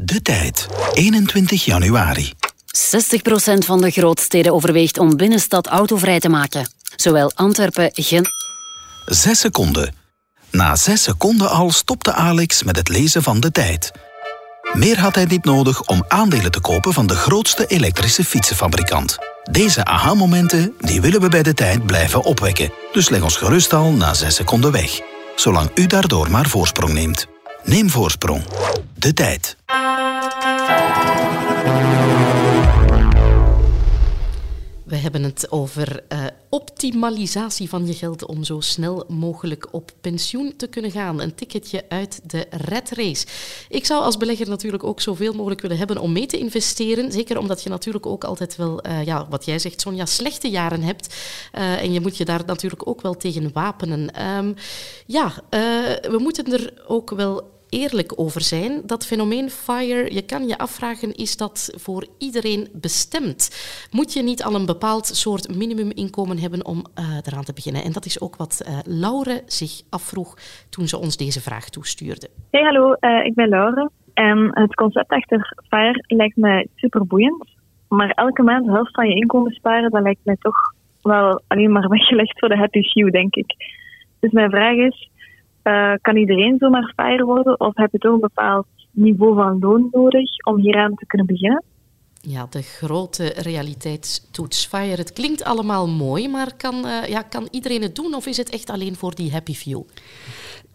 De 0.00 0.22
tijd, 0.22 0.66
21 0.92 1.64
januari. 1.64 2.32
60% 2.76 3.58
van 3.58 3.80
de 3.80 3.90
grootsteden 3.90 4.52
overweegt 4.52 4.98
om 4.98 5.16
binnenstad 5.16 5.66
autovrij 5.66 6.20
te 6.20 6.28
maken. 6.28 6.70
Zowel 6.96 7.32
Antwerpen, 7.34 7.90
Gent... 7.94 8.28
Zes 9.06 9.40
seconden. 9.40 9.94
Na 10.50 10.76
zes 10.76 11.02
seconden 11.02 11.50
al 11.50 11.70
stopte 11.70 12.12
Alex 12.12 12.62
met 12.62 12.76
het 12.76 12.88
lezen 12.88 13.22
van 13.22 13.40
de 13.40 13.50
tijd. 13.50 13.90
Meer 14.72 15.00
had 15.00 15.14
hij 15.14 15.24
niet 15.24 15.44
nodig 15.44 15.82
om 15.82 16.04
aandelen 16.08 16.50
te 16.50 16.60
kopen 16.60 16.92
van 16.92 17.06
de 17.06 17.16
grootste 17.16 17.66
elektrische 17.66 18.24
fietsenfabrikant. 18.24 19.18
Deze 19.50 19.84
aha-momenten 19.84 20.74
die 20.80 21.00
willen 21.00 21.20
we 21.20 21.28
bij 21.28 21.42
de 21.42 21.54
tijd 21.54 21.86
blijven 21.86 22.24
opwekken. 22.24 22.72
Dus 22.92 23.08
leg 23.08 23.22
ons 23.22 23.36
gerust 23.36 23.72
al 23.72 23.92
na 23.92 24.14
6 24.14 24.34
seconden 24.34 24.72
weg. 24.72 25.00
Zolang 25.36 25.70
u 25.74 25.86
daardoor 25.86 26.30
maar 26.30 26.48
voorsprong 26.48 26.92
neemt. 26.92 27.26
Neem 27.64 27.90
voorsprong. 27.90 28.44
De 28.94 29.12
tijd. 29.12 29.56
We 34.84 34.96
hebben 34.96 35.22
het 35.22 35.50
over 35.50 36.02
uh, 36.12 36.24
optimalisatie 36.48 37.68
van 37.68 37.86
je 37.86 37.94
geld 37.94 38.26
om 38.26 38.44
zo 38.44 38.60
snel 38.60 39.04
mogelijk 39.08 39.68
op 39.70 39.90
pensioen 40.00 40.56
te 40.56 40.66
kunnen 40.66 40.90
gaan. 40.90 41.20
Een 41.20 41.34
ticketje 41.34 41.84
uit 41.88 42.20
de 42.30 42.46
red 42.50 42.90
race. 42.90 43.26
Ik 43.68 43.86
zou 43.86 44.02
als 44.02 44.16
belegger 44.16 44.48
natuurlijk 44.48 44.84
ook 44.84 45.00
zoveel 45.00 45.32
mogelijk 45.32 45.60
willen 45.60 45.78
hebben 45.78 45.98
om 45.98 46.12
mee 46.12 46.26
te 46.26 46.38
investeren. 46.38 47.12
Zeker 47.12 47.38
omdat 47.38 47.62
je 47.62 47.68
natuurlijk 47.68 48.06
ook 48.06 48.24
altijd 48.24 48.56
wel, 48.56 48.86
uh, 48.86 49.04
ja, 49.04 49.26
wat 49.30 49.44
jij 49.44 49.58
zegt, 49.58 49.80
Sonja, 49.80 50.06
slechte 50.06 50.50
jaren 50.50 50.82
hebt. 50.82 51.14
Uh, 51.54 51.82
en 51.82 51.92
je 51.92 52.00
moet 52.00 52.16
je 52.16 52.24
daar 52.24 52.42
natuurlijk 52.46 52.88
ook 52.88 53.00
wel 53.00 53.16
tegen 53.16 53.50
wapenen. 53.52 54.26
Um, 54.36 54.54
ja, 55.06 55.32
we 56.00 56.16
moeten 56.18 56.52
er 56.52 56.82
ook 56.86 57.10
wel 57.10 57.57
eerlijk 57.68 58.12
over 58.16 58.40
zijn. 58.40 58.82
Dat 58.86 59.06
fenomeen 59.06 59.50
FIRE, 59.50 60.14
je 60.14 60.22
kan 60.22 60.46
je 60.46 60.58
afvragen, 60.58 61.14
is 61.14 61.36
dat 61.36 61.74
voor 61.76 62.06
iedereen 62.18 62.68
bestemd? 62.72 63.40
Moet 63.90 64.12
je 64.12 64.22
niet 64.22 64.42
al 64.42 64.54
een 64.54 64.66
bepaald 64.66 65.06
soort 65.06 65.56
minimuminkomen 65.56 66.38
hebben 66.38 66.66
om 66.66 66.78
uh, 66.78 67.04
eraan 67.26 67.44
te 67.44 67.52
beginnen? 67.52 67.84
En 67.84 67.92
dat 67.92 68.04
is 68.04 68.20
ook 68.20 68.36
wat 68.36 68.62
uh, 68.68 68.78
Laure 68.84 69.42
zich 69.46 69.82
afvroeg 69.90 70.36
toen 70.70 70.86
ze 70.86 70.98
ons 70.98 71.16
deze 71.16 71.40
vraag 71.40 71.68
toestuurde. 71.68 72.28
Hey, 72.50 72.62
hallo, 72.62 72.96
uh, 73.00 73.24
ik 73.24 73.34
ben 73.34 73.48
Laure. 73.48 73.90
En 74.14 74.50
het 74.52 74.74
concept 74.74 75.10
achter 75.10 75.56
FIRE 75.68 76.04
lijkt 76.06 76.36
mij 76.36 76.66
super 76.74 77.06
boeiend. 77.06 77.44
Maar 77.88 78.10
elke 78.10 78.42
maand 78.42 78.64
de 78.64 78.72
helft 78.72 78.94
van 78.94 79.08
je 79.08 79.14
inkomen 79.14 79.52
sparen, 79.52 79.90
dat 79.90 80.02
lijkt 80.02 80.20
mij 80.24 80.36
toch 80.40 80.56
wel 81.02 81.42
alleen 81.46 81.72
maar 81.72 81.88
weggelegd 81.98 82.38
voor 82.38 82.48
de 82.48 82.56
happy 82.56 82.82
few, 82.82 83.10
denk 83.10 83.34
ik. 83.34 83.54
Dus 84.20 84.30
mijn 84.30 84.50
vraag 84.50 84.76
is, 84.76 85.10
uh, 85.68 85.92
kan 86.00 86.16
iedereen 86.16 86.58
zomaar 86.58 86.92
fire 86.96 87.24
worden 87.24 87.60
of 87.60 87.76
heb 87.76 87.92
je 87.92 87.98
toch 87.98 88.12
een 88.12 88.20
bepaald 88.20 88.66
niveau 88.90 89.34
van 89.34 89.58
loon 89.60 89.88
nodig 89.90 90.44
om 90.44 90.56
hieraan 90.56 90.94
te 90.94 91.06
kunnen 91.06 91.26
beginnen? 91.26 91.62
Ja, 92.20 92.46
de 92.50 92.62
grote 92.62 93.32
realiteitstoets 93.36 94.66
FIRE. 94.66 94.96
Het 94.96 95.12
klinkt 95.12 95.44
allemaal 95.44 95.88
mooi, 95.88 96.28
maar 96.28 96.54
kan, 96.56 96.74
uh, 96.86 97.06
ja, 97.06 97.22
kan 97.22 97.48
iedereen 97.50 97.82
het 97.82 97.96
doen 97.96 98.14
of 98.14 98.26
is 98.26 98.36
het 98.36 98.50
echt 98.50 98.70
alleen 98.70 98.96
voor 98.96 99.14
die 99.14 99.32
happy 99.32 99.54
few? 99.54 99.82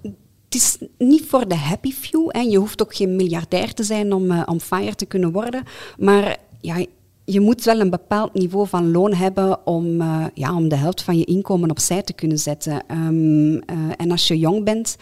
Het 0.02 0.62
is 0.62 0.88
niet 0.98 1.26
voor 1.26 1.48
de 1.48 1.56
happy 1.56 1.92
few. 1.92 2.30
Hè. 2.32 2.40
Je 2.40 2.58
hoeft 2.58 2.82
ook 2.82 2.96
geen 2.96 3.16
miljardair 3.16 3.74
te 3.74 3.84
zijn 3.84 4.14
om, 4.14 4.32
uh, 4.32 4.42
om 4.46 4.60
FIRE 4.60 4.96
te 4.96 5.06
kunnen 5.06 5.32
worden. 5.32 5.64
Maar 5.98 6.38
ja, 6.62 6.86
je 7.26 7.40
moet 7.40 7.64
wel 7.64 7.80
een 7.80 7.90
bepaald 7.90 8.34
niveau 8.34 8.68
van 8.68 8.92
loon 8.92 9.14
hebben 9.14 9.68
om, 9.68 10.02
uh, 10.02 10.26
ja, 10.34 10.56
om 10.56 10.70
de 10.70 10.76
helft 10.76 11.02
van 11.02 11.18
je 11.18 11.26
inkomen 11.26 11.70
opzij 11.70 12.02
te 12.02 12.14
kunnen 12.14 12.40
zetten. 12.40 12.84
Um, 12.92 13.54
uh, 13.54 13.62
en 13.98 14.12
als 14.12 14.28
je 14.28 14.40
jong 14.40 14.64
bent, 14.64 14.96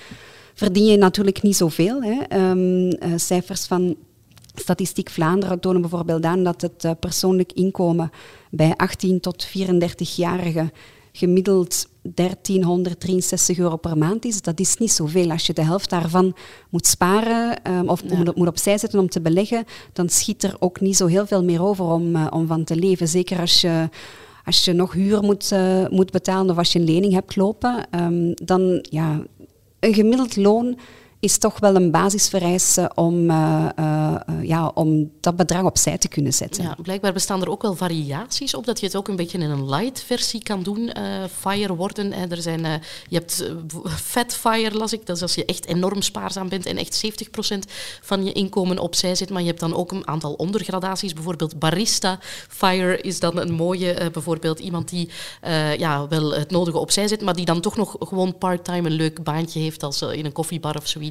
verdien 0.54 0.86
je 0.86 0.98
natuurlijk 0.98 1.42
niet 1.42 1.56
zoveel. 1.56 2.04
Hè. 2.04 2.50
Um, 2.50 2.88
uh, 2.88 3.14
cijfers 3.16 3.66
van 3.66 3.96
Statistiek 4.56 5.10
Vlaanderen 5.10 5.60
tonen 5.60 5.82
bijvoorbeeld 5.82 6.24
aan 6.24 6.44
dat 6.44 6.62
het 6.62 7.00
persoonlijk 7.00 7.52
inkomen 7.52 8.12
bij 8.50 8.74
18 8.76 9.20
tot 9.20 9.48
34-jarigen 9.48 10.72
gemiddeld 11.12 11.90
1363 12.02 13.58
euro 13.58 13.78
per 13.78 13.98
maand 13.98 14.26
is. 14.26 14.42
Dat 14.42 14.60
is 14.60 14.78
niet 14.78 14.92
zoveel. 14.92 15.32
Als 15.32 15.46
je 15.46 15.54
de 15.54 15.64
helft 15.64 15.90
daarvan 15.90 16.36
moet 16.70 16.88
sparen 16.88 17.72
um, 17.72 17.90
of 17.90 18.04
ja. 18.08 18.18
moet, 18.18 18.36
moet 18.36 18.48
opzij 18.48 18.78
zetten 18.78 19.00
om 19.00 19.10
te 19.10 19.22
beleggen, 19.22 19.66
dan 19.94 20.10
schiet 20.10 20.44
er 20.44 20.56
ook 20.60 20.80
niet 20.80 20.98
zo 20.98 21.06
heel 21.06 21.26
veel 21.26 21.44
meer 21.44 21.64
over 21.64 21.86
om, 21.86 22.16
uh, 22.16 22.28
om 22.30 22.48
van 22.48 22.64
te 22.64 22.76
leven. 22.76 23.08
Zeker 23.08 23.40
als 23.40 23.62
je 23.62 23.90
als 24.46 24.66
je 24.66 24.74
nog 24.74 24.94
huur 24.94 25.22
moet, 25.22 25.52
uh, 25.54 25.88
moet 25.90 26.12
betalen 26.12 26.50
of 26.50 26.58
als 26.58 26.72
je 26.72 26.80
een 26.80 26.86
lening 26.86 27.14
hebt 27.14 27.36
lopen, 27.36 27.88
um, 28.02 28.34
dan 28.44 28.86
ja, 28.90 29.22
een 29.80 29.94
gemiddeld 29.94 30.36
loon 30.36 30.78
is 31.22 31.38
toch 31.38 31.60
wel 31.60 31.76
een 31.76 31.92
basisvereiste 31.92 32.92
om, 32.96 33.30
uh, 33.30 33.66
uh, 33.80 34.16
ja, 34.42 34.72
om 34.74 35.12
dat 35.20 35.36
bedrag 35.36 35.64
opzij 35.64 35.98
te 35.98 36.08
kunnen 36.08 36.34
zetten. 36.34 36.64
Ja, 36.64 36.76
blijkbaar 36.82 37.14
bestaan 37.14 37.42
er 37.42 37.50
ook 37.50 37.62
wel 37.62 37.76
variaties 37.76 38.54
op, 38.56 38.66
dat 38.66 38.80
je 38.80 38.86
het 38.86 38.96
ook 38.96 39.08
een 39.08 39.16
beetje 39.16 39.38
in 39.38 39.50
een 39.50 39.70
light 39.70 40.04
versie 40.04 40.44
kan 40.44 40.64
doen. 40.64 40.92
Fire 41.40 41.76
worden, 41.76 42.32
er 42.32 42.42
zijn, 42.42 42.62
je 43.08 43.18
hebt 43.18 43.50
fat 43.96 44.34
fire, 44.34 44.78
las 44.78 44.94
ik, 44.94 45.06
dat 45.06 45.16
is 45.16 45.22
als 45.22 45.36
je 45.36 45.46
echt 45.46 45.66
enorm 45.66 46.02
spaarzaam 46.02 46.50
bent 46.50 46.66
en 46.66 46.78
echt 46.78 47.04
70% 47.06 47.58
van 48.02 48.24
je 48.24 48.32
inkomen 48.32 48.80
opzij 48.80 49.16
zit. 49.16 49.30
Maar 49.30 49.42
je 49.42 49.48
hebt 49.48 49.60
dan 49.60 49.76
ook 49.76 49.92
een 49.92 50.08
aantal 50.08 50.34
ondergradaties, 50.34 51.14
bijvoorbeeld 51.14 51.60
barista 51.60 52.20
fire 52.50 53.02
is 53.02 53.20
dan 53.20 53.40
een 53.40 53.54
mooie, 53.54 54.10
bijvoorbeeld 54.12 54.60
iemand 54.60 54.90
die 54.90 55.10
ja, 55.78 56.08
wel 56.08 56.34
het 56.34 56.52
nodige 56.52 56.78
opzij 56.78 57.08
zit, 57.08 57.22
maar 57.22 57.36
die 57.36 57.46
dan 57.46 57.62
toch 57.62 57.78
nog 57.78 57.96
gewoon 58.00 58.38
part-time 58.38 58.90
een 58.90 58.96
leuk 58.96 59.24
baantje 59.24 59.60
heeft 59.60 59.84
als 59.84 60.02
in 60.02 60.26
een 60.26 60.32
koffiebar 60.32 60.76
of 60.76 60.88
zoiets. 60.88 61.11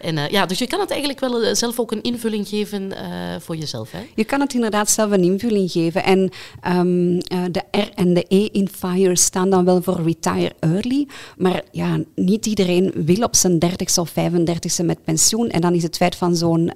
En, 0.00 0.16
uh, 0.16 0.28
ja, 0.28 0.46
dus 0.46 0.58
je 0.58 0.66
kan 0.66 0.80
het 0.80 0.90
eigenlijk 0.90 1.20
wel 1.20 1.42
uh, 1.42 1.54
zelf 1.54 1.80
ook 1.80 1.92
een 1.92 2.02
invulling 2.02 2.48
geven 2.48 2.82
uh, 2.82 2.98
voor 3.38 3.56
jezelf. 3.56 3.90
Hè? 3.90 3.98
Je 4.14 4.24
kan 4.24 4.40
het 4.40 4.54
inderdaad 4.54 4.90
zelf 4.90 5.10
een 5.10 5.22
invulling 5.22 5.70
geven. 5.70 6.04
En 6.04 6.30
um, 6.76 7.18
de 7.52 7.62
R 7.70 7.88
en 7.94 8.14
de 8.14 8.24
E 8.28 8.48
in 8.52 8.68
FIRE 8.68 9.16
staan 9.16 9.50
dan 9.50 9.64
wel 9.64 9.82
voor 9.82 10.02
retire 10.02 10.52
early. 10.60 11.08
Maar 11.36 11.62
ja, 11.70 11.98
niet 12.14 12.46
iedereen 12.46 12.92
wil 12.94 13.22
op 13.22 13.36
zijn 13.36 13.58
dertigste 13.58 14.00
of 14.00 14.10
35ste 14.10 14.84
met 14.84 15.04
pensioen. 15.04 15.48
En 15.48 15.60
dan 15.60 15.74
is 15.74 15.82
het 15.82 15.96
feit 15.96 16.16
van 16.16 16.36
zo'n 16.36 16.72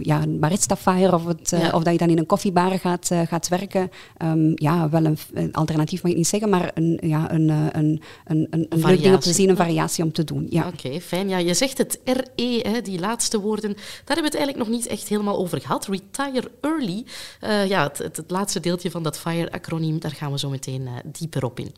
ja, 0.00 0.24
barista 0.28 0.76
FIRE 0.76 1.14
of, 1.14 1.26
het, 1.26 1.50
ja. 1.50 1.70
of 1.70 1.82
dat 1.82 1.92
je 1.92 1.98
dan 1.98 2.08
in 2.08 2.18
een 2.18 2.26
koffiebar 2.26 2.78
gaat, 2.78 3.10
gaat 3.28 3.48
werken. 3.48 3.90
Um, 4.22 4.52
ja, 4.54 4.88
wel 4.88 5.04
een, 5.04 5.18
een, 5.32 5.52
alternatief 5.52 6.02
mag 6.02 6.10
ik 6.10 6.16
niet 6.16 6.28
zeggen, 6.28 6.48
maar 6.48 6.70
een, 6.74 6.98
ja, 7.02 7.32
een, 7.32 7.48
een, 7.48 8.02
een, 8.24 8.46
een, 8.50 8.66
een 8.68 8.80
leuk 8.80 9.02
ding 9.02 9.14
om 9.14 9.20
te 9.20 9.32
zien, 9.32 9.48
een 9.48 9.56
variatie 9.56 10.04
om 10.04 10.12
te 10.12 10.24
doen. 10.24 10.46
Ja. 10.50 10.66
Oké, 10.66 10.86
okay, 10.86 10.99
fijn. 11.00 11.28
Ja, 11.28 11.38
je 11.38 11.54
zegt 11.54 11.78
het 11.78 12.00
RE, 12.04 12.60
hè, 12.68 12.82
die 12.82 12.98
laatste 12.98 13.40
woorden, 13.40 13.72
daar 13.72 13.82
hebben 14.16 14.16
we 14.16 14.30
het 14.30 14.34
eigenlijk 14.34 14.68
nog 14.68 14.78
niet 14.78 14.86
echt 14.86 15.08
helemaal 15.08 15.38
over 15.38 15.60
gehad. 15.60 15.86
Retire 15.86 16.50
early, 16.60 17.04
uh, 17.44 17.68
ja, 17.68 17.82
het, 17.82 17.98
het, 17.98 18.24
laatste 18.26 18.60
deeltje 18.60 18.90
van 18.90 19.02
dat 19.02 19.18
FIRE-acroniem, 19.18 20.00
daar 20.00 20.10
gaan 20.10 20.32
we 20.32 20.38
zo 20.38 20.50
meteen 20.50 20.82
uh, 20.82 20.92
dieper 21.04 21.44
op 21.44 21.58
in. 21.58 21.74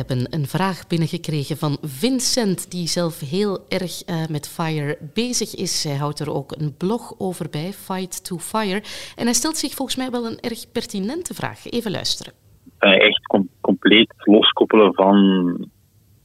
Hebben 0.00 0.26
een 0.30 0.46
vraag 0.46 0.86
binnengekregen 0.86 1.56
van 1.56 1.78
Vincent, 1.82 2.70
die 2.70 2.86
zelf 2.86 3.20
heel 3.20 3.54
erg 3.68 3.94
uh, 4.08 4.26
met 4.36 4.48
FIRE 4.48 4.98
bezig 5.14 5.54
is. 5.54 5.84
Hij 5.84 5.96
houdt 5.96 6.20
er 6.20 6.34
ook 6.34 6.52
een 6.52 6.76
blog 6.76 7.14
over 7.18 7.46
bij, 7.50 7.72
Fight 7.72 8.24
to 8.24 8.36
Fire. 8.36 8.82
En 9.16 9.24
hij 9.24 9.32
stelt 9.32 9.56
zich 9.56 9.74
volgens 9.74 9.96
mij 9.96 10.10
wel 10.10 10.24
een 10.26 10.40
erg 10.40 10.72
pertinente 10.72 11.34
vraag. 11.34 11.70
Even 11.70 11.90
luisteren. 11.90 12.32
Uh, 12.80 13.06
echt 13.08 13.26
com 13.26 13.48
compleet 13.60 14.12
loskoppelen 14.16 14.94
van, 14.94 15.16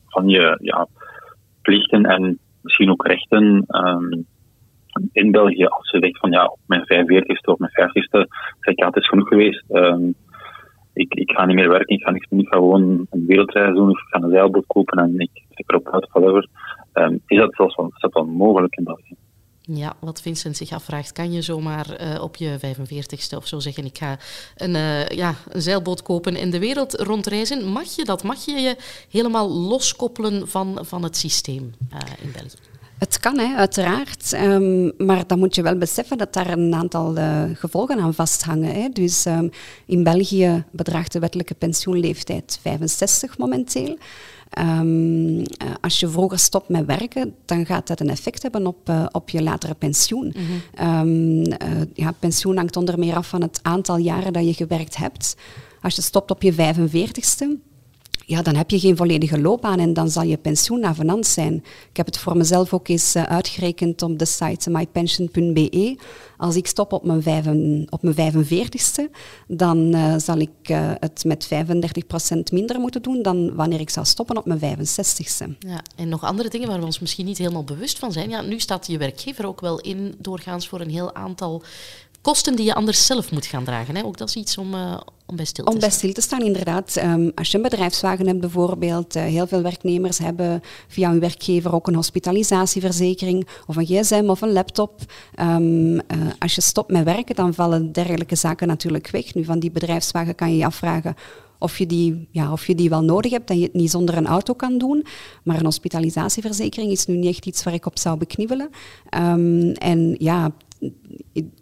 van 0.07 0.27
je 0.29 0.57
ja, 0.61 0.87
plichten 1.61 2.05
en 2.05 2.39
misschien 2.61 2.91
ook 2.91 3.07
rechten. 3.07 3.65
Um, 3.67 4.25
in 5.11 5.31
België, 5.31 5.65
als 5.65 5.91
je 5.91 5.97
zegt 5.99 6.19
van 6.19 6.31
ja, 6.31 6.45
op 6.45 6.59
mijn 6.65 6.81
45ste 6.81 7.51
of 7.53 7.57
mijn 7.57 7.71
50ste, 7.71 8.19
zeg 8.59 8.73
ik 8.73 8.79
ja, 8.79 8.85
het 8.85 8.95
is 8.95 9.07
genoeg 9.07 9.27
geweest. 9.27 9.63
Um, 9.69 10.15
ik, 10.95 11.13
ik 11.13 11.31
ga 11.31 11.45
niet 11.45 11.55
meer 11.55 11.69
werken, 11.69 11.95
ik 11.95 12.03
ga, 12.03 12.11
niet, 12.11 12.47
gewoon 12.47 13.07
een 13.09 13.25
wereldreis 13.25 13.75
doen, 13.75 13.89
of 13.89 14.01
ik 14.01 14.07
ga 14.09 14.21
een 14.21 14.31
zeilboot 14.31 14.67
kopen 14.67 14.97
en 14.97 15.19
ik 15.19 15.29
trek 15.49 15.69
erop 15.69 15.89
uit, 15.89 16.07
whatever. 16.11 16.47
Um, 16.93 17.21
is 17.27 17.37
dat 17.37 17.55
zelfs 17.55 17.75
wel, 17.75 17.91
dat 17.99 18.13
wel 18.13 18.25
mogelijk 18.25 18.75
in 18.75 18.83
België? 18.83 19.15
Ja, 19.61 19.95
wat 19.99 20.21
Vincent 20.21 20.57
zich 20.57 20.71
afvraagt, 20.71 21.11
kan 21.11 21.31
je 21.31 21.41
zomaar 21.41 22.01
uh, 22.01 22.21
op 22.21 22.35
je 22.35 22.57
45ste 22.59 23.37
of 23.37 23.47
zo 23.47 23.59
zeggen: 23.59 23.85
Ik 23.85 23.97
ga 23.97 24.17
een, 24.55 24.75
uh, 24.75 25.07
ja, 25.07 25.33
een 25.49 25.61
zeilboot 25.61 26.01
kopen 26.01 26.35
en 26.35 26.49
de 26.49 26.59
wereld 26.59 26.93
rondreizen? 26.93 27.65
Mag 27.65 27.95
je 27.95 28.05
dat? 28.05 28.23
Mag 28.23 28.45
je 28.45 28.51
je 28.51 28.75
helemaal 29.11 29.49
loskoppelen 29.51 30.47
van, 30.47 30.77
van 30.81 31.03
het 31.03 31.17
systeem 31.17 31.71
uh, 31.93 31.99
in 32.23 32.31
België? 32.31 32.74
Het 33.05 33.19
kan, 33.19 33.37
hè, 33.39 33.55
uiteraard. 33.55 34.33
Um, 34.33 34.91
maar 34.97 35.27
dan 35.27 35.39
moet 35.39 35.55
je 35.55 35.61
wel 35.61 35.77
beseffen 35.77 36.17
dat 36.17 36.33
daar 36.33 36.49
een 36.49 36.73
aantal 36.73 37.17
uh, 37.17 37.43
gevolgen 37.53 37.99
aan 37.99 38.13
vasthangen. 38.13 38.73
Hè. 38.73 38.89
Dus 38.89 39.25
um, 39.25 39.49
in 39.85 40.03
België 40.03 40.63
bedraagt 40.71 41.11
de 41.11 41.19
wettelijke 41.19 41.53
pensioenleeftijd 41.53 42.59
65 42.61 43.37
momenteel. 43.37 43.97
Um, 44.59 45.43
als 45.81 45.99
je 45.99 46.07
vroeger 46.07 46.39
stopt 46.39 46.69
met 46.69 46.85
werken, 46.85 47.35
dan 47.45 47.65
gaat 47.65 47.87
dat 47.87 47.99
een 47.99 48.09
effect 48.09 48.41
hebben 48.41 48.67
op, 48.67 48.89
uh, 48.89 49.05
op 49.11 49.29
je 49.29 49.43
latere 49.43 49.73
pensioen. 49.73 50.33
Mm 50.35 50.61
-hmm. 50.75 51.43
ja, 51.93 52.11
pensioen 52.19 52.57
hangt 52.57 52.77
onder 52.77 52.99
meer 52.99 53.15
af 53.15 53.27
van 53.27 53.41
het 53.41 53.59
aantal 53.61 53.97
jaren 53.97 54.33
dat 54.33 54.45
je 54.45 54.53
gewerkt 54.53 54.97
hebt. 54.97 55.35
Als 55.81 55.95
je 55.95 56.01
stopt 56.01 56.31
op 56.31 56.41
je 56.41 56.53
45ste, 56.53 57.74
ja, 58.25 58.41
dan 58.41 58.55
heb 58.55 58.69
je 58.69 58.79
geen 58.79 58.97
volledige 58.97 59.39
loopbaan 59.39 59.79
en 59.79 59.93
dan 59.93 60.09
zal 60.09 60.23
je 60.23 60.37
pensioen 60.37 60.85
avenant 60.85 61.27
zijn. 61.27 61.53
Ik 61.89 61.97
heb 61.97 62.05
het 62.05 62.17
voor 62.17 62.37
mezelf 62.37 62.73
ook 62.73 62.87
eens 62.87 63.15
uh, 63.15 63.23
uitgerekend 63.23 64.01
op 64.01 64.19
de 64.19 64.25
site 64.25 64.69
mypension.be. 64.69 65.97
Als 66.37 66.55
ik 66.55 66.67
stop 66.67 66.93
op 66.93 67.03
mijn, 67.03 67.87
op 67.89 68.01
mijn 68.01 68.33
45ste, 68.33 69.11
dan 69.47 69.95
uh, 69.95 70.15
zal 70.17 70.37
ik 70.37 70.69
uh, 70.71 70.91
het 70.99 71.23
met 71.25 71.49
35% 71.53 72.37
minder 72.51 72.79
moeten 72.79 73.01
doen 73.01 73.21
dan 73.21 73.55
wanneer 73.55 73.79
ik 73.79 73.89
zou 73.89 74.05
stoppen 74.05 74.37
op 74.37 74.45
mijn 74.45 74.59
65ste. 74.59 75.57
Ja, 75.59 75.81
en 75.95 76.09
nog 76.09 76.23
andere 76.23 76.49
dingen 76.49 76.67
waar 76.67 76.79
we 76.79 76.85
ons 76.85 76.99
misschien 76.99 77.25
niet 77.25 77.37
helemaal 77.37 77.63
bewust 77.63 77.99
van 77.99 78.11
zijn. 78.11 78.29
Ja, 78.29 78.41
nu 78.41 78.59
staat 78.59 78.87
je 78.87 78.97
werkgever 78.97 79.45
ook 79.45 79.61
wel 79.61 79.79
in 79.79 80.15
doorgaans 80.17 80.67
voor 80.67 80.79
een 80.81 80.89
heel 80.89 81.15
aantal 81.15 81.63
kosten 82.25 82.55
die 82.55 82.65
je 82.65 82.73
anders 82.73 83.05
zelf 83.05 83.31
moet 83.31 83.45
gaan 83.45 83.63
dragen. 83.63 83.95
Hè? 83.95 84.03
Ook 84.03 84.17
dat 84.17 84.29
is 84.29 84.35
iets 84.35 84.57
om, 84.57 84.73
uh, 84.73 84.99
om 85.25 85.35
bij 85.35 85.45
stil 85.45 85.63
te 85.65 85.71
om 85.71 85.77
staan. 85.77 85.89
Om 85.89 85.89
bij 85.89 85.89
stil 85.89 86.13
te 86.13 86.21
staan, 86.21 86.41
inderdaad. 86.41 86.95
Um, 87.03 87.31
als 87.35 87.51
je 87.51 87.57
een 87.57 87.63
bedrijfswagen 87.63 88.27
hebt 88.27 88.39
bijvoorbeeld, 88.39 89.15
uh, 89.15 89.23
heel 89.23 89.47
veel 89.47 89.61
werknemers 89.61 90.17
hebben 90.17 90.61
via 90.87 91.09
hun 91.09 91.19
werkgever 91.19 91.73
ook 91.73 91.87
een 91.87 91.95
hospitalisatieverzekering 91.95 93.47
of 93.67 93.75
een 93.75 93.85
gsm 93.85 94.23
of 94.27 94.41
een 94.41 94.51
laptop. 94.51 95.01
Um, 95.39 95.93
uh, 95.93 96.01
als 96.39 96.55
je 96.55 96.61
stopt 96.61 96.91
met 96.91 97.03
werken, 97.03 97.35
dan 97.35 97.53
vallen 97.53 97.91
dergelijke 97.91 98.35
zaken 98.35 98.67
natuurlijk 98.67 99.07
weg. 99.07 99.33
Nu, 99.33 99.43
van 99.43 99.59
die 99.59 99.71
bedrijfswagen 99.71 100.35
kan 100.35 100.51
je 100.51 100.57
je 100.57 100.65
afvragen 100.65 101.15
of 101.59 101.77
je, 101.77 101.85
die, 101.85 102.27
ja, 102.31 102.51
of 102.51 102.67
je 102.67 102.75
die 102.75 102.89
wel 102.89 103.03
nodig 103.03 103.31
hebt 103.31 103.49
en 103.49 103.57
je 103.57 103.63
het 103.63 103.73
niet 103.73 103.91
zonder 103.91 104.17
een 104.17 104.27
auto 104.27 104.53
kan 104.53 104.77
doen. 104.77 105.05
Maar 105.43 105.57
een 105.57 105.65
hospitalisatieverzekering 105.65 106.91
is 106.91 107.05
nu 107.05 107.15
niet 107.15 107.29
echt 107.29 107.45
iets 107.45 107.63
waar 107.63 107.73
ik 107.73 107.85
op 107.85 107.99
zou 107.99 108.17
beknibbelen. 108.17 108.69
Um, 109.17 109.71
en 109.71 110.15
ja, 110.19 110.51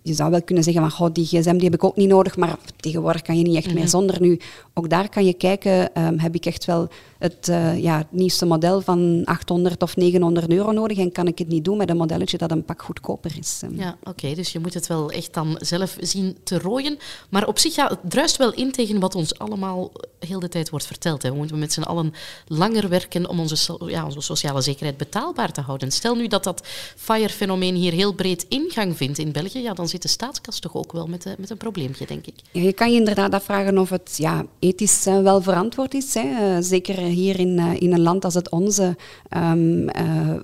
je 0.02 0.14
zou 0.14 0.32
wel 0.32 0.44
kunnen 0.44 0.64
zeggen, 0.64 0.92
van, 0.92 1.12
die 1.12 1.26
gsm 1.26 1.54
die 1.54 1.64
heb 1.64 1.74
ik 1.74 1.84
ook 1.84 1.96
niet 1.96 2.08
nodig, 2.08 2.38
maar 2.38 2.58
tegenwoordig 2.76 3.22
kan 3.22 3.38
je 3.38 3.44
niet 3.44 3.56
echt 3.56 3.66
meer 3.66 3.76
mhm. 3.76 3.88
zonder. 3.88 4.22
Nu, 4.22 4.40
ook 4.74 4.90
daar 4.90 5.10
kan 5.10 5.26
je 5.26 5.34
kijken, 5.34 6.02
um, 6.04 6.20
heb 6.20 6.36
ik 6.36 6.46
echt 6.46 6.66
wel 6.66 6.88
het, 7.18 7.48
uh, 7.48 7.84
ja, 7.84 7.98
het 7.98 8.12
nieuwste 8.12 8.46
model 8.46 8.82
van 8.82 9.22
800 9.26 9.82
of 9.82 9.96
900 9.96 10.50
euro 10.50 10.72
nodig 10.72 10.98
en 10.98 11.12
kan 11.12 11.28
ik 11.28 11.38
het 11.38 11.48
niet 11.48 11.66
doen 11.66 11.78
met 11.78 11.90
een 11.90 11.98
modelletje 11.98 12.38
dat 12.38 12.52
een 12.52 12.66
pak 12.66 12.82
goedkoper 12.82 13.38
is. 13.38 13.60
Ehm. 13.64 13.80
Ja, 13.80 13.98
oké, 14.04 14.34
dus 14.34 14.52
je 14.52 14.60
moet 14.60 14.74
het 14.74 14.88
wel 14.88 15.12
echt 15.12 15.34
dan 15.34 15.58
zelf 15.60 15.98
zien 16.00 16.38
te 16.44 16.60
rooien. 16.60 16.98
Maar 17.30 17.48
op 17.48 17.60
zich, 17.60 17.76
ja, 17.76 17.88
het 17.88 18.00
druist 18.04 18.38
wel 18.38 18.54
in 18.54 18.72
tegen 18.72 19.00
wat 19.00 19.16
ons 19.16 19.38
allemaal 19.38 19.92
heel 20.20 20.40
de 20.40 20.50
tijd 20.50 20.70
wordt 20.70 20.86
verteld. 20.86 21.22
Hè. 21.22 21.30
We 21.30 21.36
moeten 21.36 21.60
met 21.60 21.74
z'n 21.74 21.82
allen 21.82 22.14
langer 22.48 22.90
werken 22.90 23.30
om 23.30 23.40
onze, 23.40 23.80
ja, 23.86 24.06
onze 24.06 24.22
sociale 24.22 24.62
zekerheid 24.62 24.98
betaalbaar 24.98 25.52
te 25.52 25.62
houden. 25.62 25.92
Stel 25.92 26.16
nu 26.16 26.28
dat 26.28 26.44
dat 26.44 26.68
FIRE-fenomeen 26.96 27.76
hier 27.76 27.92
heel 27.92 28.14
breed 28.14 28.46
ingang 28.50 28.98
vindt 28.98 29.18
in 29.18 29.32
België, 29.32 29.43
ja, 29.52 29.74
dan 29.74 29.88
zit 29.88 30.02
de 30.02 30.08
staatskas 30.08 30.60
toch 30.60 30.76
ook 30.76 30.92
wel 30.92 31.08
met, 31.08 31.36
met 31.38 31.50
een 31.50 31.58
probleempje, 31.58 32.06
denk 32.06 32.26
ik. 32.26 32.34
Ja, 32.52 32.62
je 32.62 32.74
kan 32.74 32.92
je 32.92 33.00
inderdaad 33.00 33.34
afvragen 33.34 33.78
of 33.78 33.90
het 33.90 34.14
ja, 34.18 34.46
ethisch 34.60 35.08
uh, 35.08 35.22
wel 35.22 35.42
verantwoord 35.42 35.94
is. 35.94 36.14
Hè. 36.14 36.22
Uh, 36.22 36.58
zeker 36.60 36.96
hier 36.96 37.40
in, 37.40 37.60
in 37.60 37.94
een 37.94 38.02
land 38.02 38.26
als 38.26 38.34
het 38.34 38.50
onze, 38.50 38.98
um, 39.38 39.86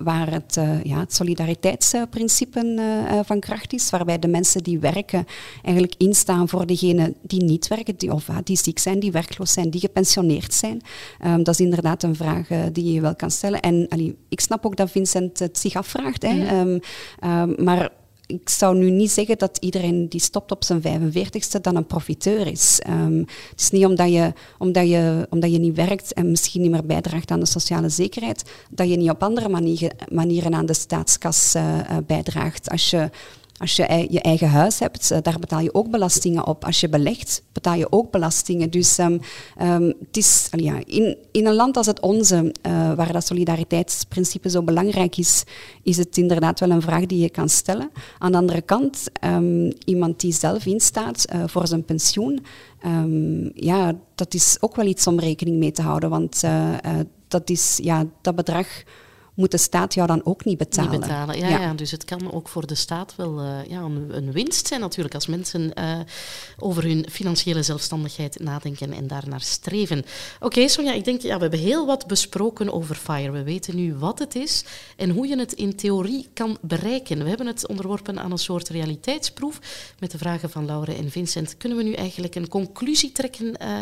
waar 0.03 0.31
het, 0.31 0.59
ja, 0.83 0.99
het 0.99 1.13
solidariteitsprincipe 1.13 2.57
van 3.25 3.39
kracht 3.39 3.73
is, 3.73 3.89
waarbij 3.89 4.19
de 4.19 4.27
mensen 4.27 4.63
die 4.63 4.79
werken 4.79 5.25
eigenlijk 5.61 5.95
instaan 5.97 6.49
voor 6.49 6.65
degenen 6.65 7.15
die 7.21 7.43
niet 7.43 7.67
werken, 7.67 7.97
die, 7.97 8.13
of 8.13 8.25
die 8.43 8.57
ziek 8.57 8.79
zijn, 8.79 8.99
die 8.99 9.11
werkloos 9.11 9.53
zijn, 9.53 9.69
die 9.69 9.81
gepensioneerd 9.81 10.53
zijn. 10.53 10.81
Um, 11.25 11.43
dat 11.43 11.53
is 11.53 11.59
inderdaad 11.59 12.03
een 12.03 12.15
vraag 12.15 12.47
die 12.71 12.93
je 12.93 13.01
wel 13.01 13.15
kan 13.15 13.31
stellen. 13.31 13.59
En 13.59 13.85
allee, 13.89 14.17
ik 14.29 14.39
snap 14.39 14.65
ook 14.65 14.75
dat 14.75 14.91
Vincent 14.91 15.39
het 15.39 15.57
zich 15.57 15.75
afvraagt. 15.75 16.21
Hè. 16.21 16.29
-hmm. 16.29 16.81
um, 17.23 17.63
maar 17.63 17.89
ik 18.29 18.49
zou 18.49 18.77
nu 18.77 18.89
niet 18.89 19.11
zeggen 19.11 19.37
dat 19.37 19.57
iedereen 19.57 20.09
die 20.09 20.21
stopt 20.21 20.51
op 20.51 20.63
zijn 20.63 20.81
45ste 20.81 21.61
dan 21.61 21.75
een 21.75 21.85
profiteur 21.85 22.47
is. 22.47 22.81
Um, 22.89 23.19
het 23.49 23.59
is 23.59 23.69
niet 23.69 23.85
omdat 23.85 24.11
je, 24.11 24.33
omdat, 24.57 24.89
je, 24.89 25.27
omdat 25.29 25.51
je 25.51 25.59
niet 25.59 25.75
werkt 25.75 26.13
en 26.13 26.29
misschien 26.29 26.61
niet 26.61 26.71
meer 26.71 26.85
bijdraagt 26.85 27.31
aan 27.31 27.39
de 27.39 27.45
sociale 27.45 27.89
zekerheid, 27.89 28.51
dat 28.69 28.89
je 28.89 28.97
niet 28.97 29.09
op 29.09 29.23
andere 29.23 29.49
manieren, 29.49 29.95
manieren 30.11 30.53
aan 30.53 30.65
de 30.65 30.73
staatskas 30.73 31.55
uh, 31.55 31.79
bijdraagt. 32.05 32.69
Als 32.69 32.89
je 32.89 33.09
als 33.59 33.75
je 33.75 34.07
je 34.09 34.21
eigen 34.21 34.49
huis 34.49 34.79
hebt, 34.79 35.11
eh, 35.11 35.17
daar 35.21 35.39
betaal 35.39 35.59
je 35.59 35.73
ook 35.73 35.89
belastingen 35.89 36.47
op. 36.47 36.65
Als 36.65 36.79
je 36.79 36.89
belegt, 36.89 37.43
betaal 37.51 37.75
je 37.75 37.91
ook 37.91 38.11
belastingen. 38.11 38.69
Dus 38.69 38.97
um, 38.97 39.19
um, 39.61 39.85
het 39.85 40.17
is, 40.17 40.47
ja, 40.51 40.75
in, 40.85 41.17
in 41.31 41.45
een 41.45 41.53
land 41.53 41.77
als 41.77 41.85
het 41.85 41.99
onze, 41.99 42.55
uh, 42.67 42.93
waar 42.93 43.11
dat 43.11 43.25
solidariteitsprincipe 43.25 44.49
zo 44.49 44.63
belangrijk 44.63 45.17
is, 45.17 45.43
is 45.83 45.97
het 45.97 46.17
inderdaad 46.17 46.59
wel 46.59 46.69
een 46.69 46.81
vraag 46.81 47.05
die 47.05 47.19
je 47.19 47.29
kan 47.29 47.49
stellen. 47.49 47.91
Aan 48.17 48.31
de 48.31 48.37
andere 48.37 48.61
kant, 48.61 49.03
um, 49.23 49.71
iemand 49.85 50.19
die 50.19 50.33
zelf 50.33 50.65
instaat 50.65 51.25
uh, 51.33 51.43
voor 51.45 51.67
zijn 51.67 51.85
pensioen, 51.85 52.45
ja, 53.53 53.93
dat 54.15 54.33
is 54.33 54.57
ook 54.59 54.75
wel 54.75 54.85
iets 54.85 55.07
om 55.07 55.19
rekening 55.19 55.57
mee 55.57 55.71
te 55.71 55.81
houden. 55.81 56.09
Want 56.09 56.41
dat, 57.27 57.49
is, 57.49 57.79
ja, 57.81 58.05
dat 58.21 58.35
bedrag 58.35 58.67
moet 59.39 59.51
de 59.51 59.57
staat 59.57 59.93
jou 59.93 60.07
dan 60.07 60.25
ook 60.25 60.45
niet 60.45 60.57
betalen. 60.57 60.91
Niet 60.91 60.99
betalen, 60.99 61.37
ja, 61.37 61.47
ja. 61.47 61.59
ja. 61.59 61.73
Dus 61.73 61.91
het 61.91 62.05
kan 62.05 62.31
ook 62.31 62.47
voor 62.47 62.67
de 62.67 62.75
staat 62.75 63.15
wel 63.15 63.43
uh, 63.43 63.65
ja, 63.67 63.79
een, 63.79 64.07
een, 64.11 64.31
winst 64.31 64.67
zijn 64.67 64.79
natuurlijk 64.79 65.15
als 65.15 65.27
mensen 65.27 65.71
uh, 65.79 65.99
over 66.57 66.83
hun 66.83 67.05
financiële 67.09 67.63
zelfstandigheid 67.63 68.39
nadenken 68.39 68.93
en 68.93 69.07
daarnaar 69.07 69.41
streven. 69.41 69.97
Oké, 69.97 70.45
okay, 70.45 70.67
Sonja, 70.67 70.93
ik 70.93 71.03
denk, 71.03 71.21
ja, 71.21 71.35
we 71.35 71.41
hebben 71.41 71.59
heel 71.59 71.85
wat 71.85 72.07
besproken 72.07 72.73
over 72.73 72.95
FIRE. 72.95 73.31
We 73.31 73.43
weten 73.43 73.75
nu 73.75 73.95
wat 73.95 74.19
het 74.19 74.35
is 74.35 74.63
en 74.95 75.09
hoe 75.09 75.27
je 75.27 75.37
het 75.37 75.53
in 75.53 75.75
theorie 75.75 76.29
kan 76.33 76.57
bereiken. 76.61 77.23
We 77.23 77.29
hebben 77.29 77.47
het 77.47 77.67
onderworpen 77.67 78.19
aan 78.19 78.31
een 78.31 78.37
soort 78.37 78.69
realiteitsproef 78.69 79.59
met 79.99 80.11
de 80.11 80.17
vragen 80.17 80.49
van 80.49 80.65
Laure 80.65 80.95
en 80.95 81.11
Vincent. 81.11 81.57
Kunnen 81.57 81.77
we 81.77 81.83
nu 81.83 81.93
eigenlijk 81.93 82.35
een 82.35 82.47
conclusie 82.47 83.11
trekken 83.11 83.55
uh, 83.61 83.79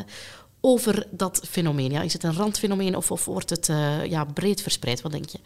over 0.61 1.07
dat 1.11 1.41
fenomeen? 1.49 1.91
Is 1.91 2.13
het 2.13 2.23
een 2.23 2.35
randfenomeen 2.35 2.95
of, 2.95 3.25
wordt 3.25 3.49
het 3.49 3.67
uh, 3.67 4.05
ja, 4.05 4.23
breed 4.25 4.61
verspreid? 4.61 5.01
Wat 5.01 5.11
denk 5.11 5.29
je? 5.29 5.39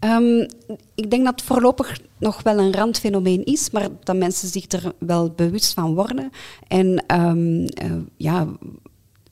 Um, 0.00 0.48
ik 0.94 1.10
denk 1.10 1.24
dat 1.24 1.34
het 1.40 1.42
voorlopig 1.42 1.98
nog 2.18 2.42
wel 2.42 2.58
een 2.58 2.72
randfenomeen 2.72 3.44
is, 3.44 3.70
maar 3.70 3.88
dat 4.02 4.16
mensen 4.16 4.48
zich 4.48 4.64
er 4.68 4.92
wel 4.98 5.30
bewust 5.30 5.74
van 5.74 5.94
worden. 5.94 6.30
En 6.66 7.04
um, 7.20 7.60
uh, 7.60 8.02
ja, 8.16 8.48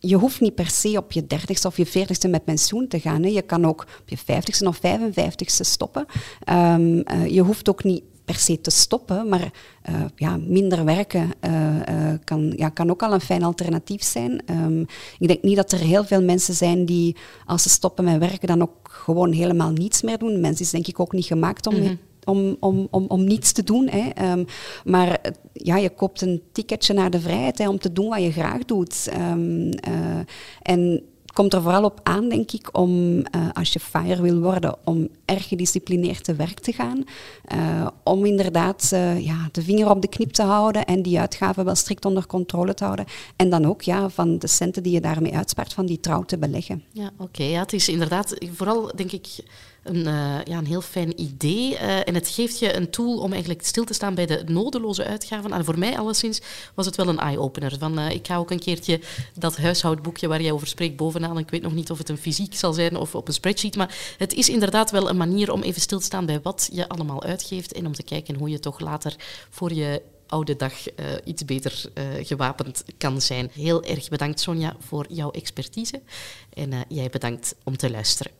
je 0.01 0.17
hoeft 0.17 0.41
niet 0.41 0.55
per 0.55 0.71
se 0.71 0.97
op 0.97 1.13
je 1.13 1.27
dertigste 1.27 1.67
of 1.67 1.77
je 1.77 1.87
veertigste 1.87 2.29
met 2.29 2.45
pensioen 2.45 2.89
te 2.89 3.01
gaan. 3.01 3.23
Hè. 3.23 3.29
Je 3.29 3.43
kan 3.43 3.67
ook 3.67 3.87
op 4.01 4.09
je 4.09 4.17
vijftigste 4.17 4.69
of 4.69 4.79
55ste 4.79 5.47
stoppen. 5.47 6.07
Um, 6.51 7.03
uh, 7.13 7.27
je 7.27 7.41
hoeft 7.41 7.69
ook 7.69 7.85
niet 7.85 8.03
per 8.27 8.35
se 8.35 8.61
te 8.61 8.71
stoppen, 8.71 9.29
maar 9.29 9.53
uh, 9.91 10.05
ja, 10.17 10.37
minder 10.37 10.85
werken 10.85 11.31
uh, 11.41 11.77
uh, 11.89 12.13
kan, 12.25 12.53
ja, 12.57 12.69
kan 12.69 12.91
ook 12.91 13.03
al 13.03 13.13
een 13.13 13.21
fijn 13.21 13.43
alternatief 13.43 14.03
zijn. 14.03 14.43
Um, 14.51 14.87
ik 15.19 15.29
denk 15.29 15.43
niet 15.43 15.57
dat 15.57 15.73
er 15.73 15.79
heel 15.79 16.05
veel 16.05 16.23
mensen 16.23 16.55
zijn 16.55 16.85
die 16.85 17.17
als 17.45 17.63
ze 17.63 17.69
stoppen 17.69 18.05
met 18.05 18.19
werken 18.19 18.49
dan 18.49 18.63
ook 18.63 18.89
gewoon 18.91 19.33
helemaal 19.33 19.71
niets 19.71 20.03
meer 20.03 20.19
doen. 20.19 20.41
Mensen 20.41 20.65
is 20.65 20.71
denk 20.71 20.87
ik 20.87 21.01
ook 21.01 21.13
niet 21.13 21.25
gemaakt 21.25 21.67
om 21.67 21.75
mm 21.75 21.83
-hmm 21.83 21.99
om, 22.27 22.57
om, 22.61 22.89
om, 22.91 23.05
om 23.09 23.25
niets 23.25 23.53
te 23.53 23.63
doen. 23.63 23.89
Hè. 23.89 24.33
Um, 24.33 24.45
maar 24.85 25.21
ja, 25.53 25.77
je 25.77 25.91
koopt 25.91 26.21
een 26.21 26.43
ticketje 26.53 26.95
naar 26.95 27.11
de 27.11 27.21
vrijheid 27.21 27.59
hè, 27.59 27.69
om 27.69 27.79
te 27.79 27.93
doen 27.93 28.09
wat 28.09 28.23
je 28.23 28.33
graag 28.33 28.65
doet. 28.65 29.09
Um, 29.33 29.67
uh, 29.67 30.19
en 30.63 31.03
komt 31.37 31.55
er 31.55 31.63
vooral 31.63 31.85
op 31.85 32.01
aan, 32.03 32.29
denk 32.29 32.53
ik, 32.53 32.69
om 32.73 33.23
als 33.53 33.73
je 33.73 33.81
fire 33.81 34.23
wil 34.23 34.41
worden, 34.41 34.77
om 34.85 35.09
erg 35.25 35.49
gedisciplineerd 35.49 36.25
te 36.25 36.35
werk 36.35 36.61
te 36.61 36.73
gaan. 36.73 37.05
om 38.05 38.25
inderdaad 38.25 38.89
ja, 39.19 39.49
de 39.53 39.63
vinger 39.63 39.91
op 39.91 40.03
de 40.03 40.09
knip 40.09 40.33
te 40.33 40.43
houden 40.43 40.85
en 40.85 41.03
die 41.03 41.21
uitgaven 41.21 41.65
wel 41.65 41.75
strikt 41.75 42.05
onder 42.05 42.27
controle 42.27 42.75
te 42.75 42.85
houden. 42.85 43.05
En 43.37 43.51
dan 43.51 43.65
ook 43.65 43.83
ja, 43.83 44.09
van 44.09 44.39
de 44.39 44.47
centen 44.47 44.83
die 44.83 44.93
je 44.93 45.01
daarmee 45.01 45.37
uitspaart, 45.37 45.73
van 45.73 45.87
die 45.87 46.01
trouw 46.01 46.23
te 46.23 46.39
beleggen. 46.39 46.85
Ja, 46.93 47.11
oké. 47.19 47.43
ja, 47.43 47.61
het 47.61 47.73
is 47.73 47.89
inderdaad 47.89 48.37
vooral, 48.53 48.91
denk 48.95 49.13
ik, 49.13 49.27
een, 49.89 49.97
uh, 50.07 50.45
ja, 50.45 50.59
een 50.59 50.67
heel 50.67 50.81
fijn 50.81 51.21
idee. 51.21 51.73
Uh, 51.73 52.09
en 52.09 52.15
het 52.15 52.29
geeft 52.29 52.59
je 52.59 52.77
een 52.77 52.91
tool 52.91 53.19
om 53.19 53.31
eigenlijk 53.31 53.67
stil 53.67 53.85
te 53.85 53.95
staan 53.95 54.15
bij 54.15 54.27
de 54.27 54.43
nodeloze 54.47 55.05
uitgaven. 55.05 55.53
En 55.53 55.65
voor 55.65 55.79
mij 55.79 55.99
alleszins 55.99 56.41
was 56.75 56.87
het 56.87 56.97
wel 56.97 57.09
een 57.09 57.19
eye-opener. 57.19 57.79
Van, 57.79 57.99
uh, 57.99 58.11
ik 58.11 58.27
ga 58.27 58.37
ook 58.37 58.51
een 58.51 58.59
keertje 58.59 59.01
dat 59.35 59.57
huishoudboekje 59.57 60.29
waar 60.29 60.43
jij 60.43 60.53
over 60.53 60.67
spreekt 60.67 60.97
bovenaan. 60.97 61.39
Ik 61.39 61.51
weet 61.51 61.63
nog 61.63 61.75
niet 61.75 61.91
of 61.91 61.99
het 61.99 62.09
een 62.09 62.19
fysiek 62.19 62.55
zal 62.55 62.73
zijn 62.73 62.97
of 62.97 63.15
op 63.15 63.29
een 63.29 63.35
spreadsheet. 63.35 63.77
Maar 63.77 64.15
het 64.19 64.35
is 64.35 64.49
inderdaad 64.49 64.91
wel 64.91 65.09
een 65.09 65.17
manier 65.17 65.53
om 65.53 65.63
even 65.63 65.81
stil 65.81 65.99
te 65.99 66.05
staan 66.05 66.27
bij 66.27 66.41
wat 66.43 66.69
je 66.73 66.89
allemaal 66.89 67.23
uitgeeft. 67.23 67.73
En 67.73 67.87
om 67.87 67.93
te 67.93 68.03
kijken 68.03 68.35
hoe 68.35 68.51
je 68.51 68.61
toch 68.61 68.81
later 68.81 69.15
voor 69.51 69.73
je 69.73 70.03
oude 70.27 70.57
dag 70.57 70.73
iets 71.25 71.45
beter 71.45 71.85
gewapend 72.23 72.85
kan 72.99 73.21
zijn. 73.21 73.51
Heel 73.53 73.85
erg 73.85 74.09
bedankt, 74.09 74.41
Sonja, 74.41 74.77
voor 74.79 75.07
jouw 75.09 75.31
expertise. 75.31 76.01
En 76.55 76.73
jij 76.89 77.09
bedankt 77.11 77.55
om 77.65 77.77
te 77.77 77.91
luisteren. 77.91 78.33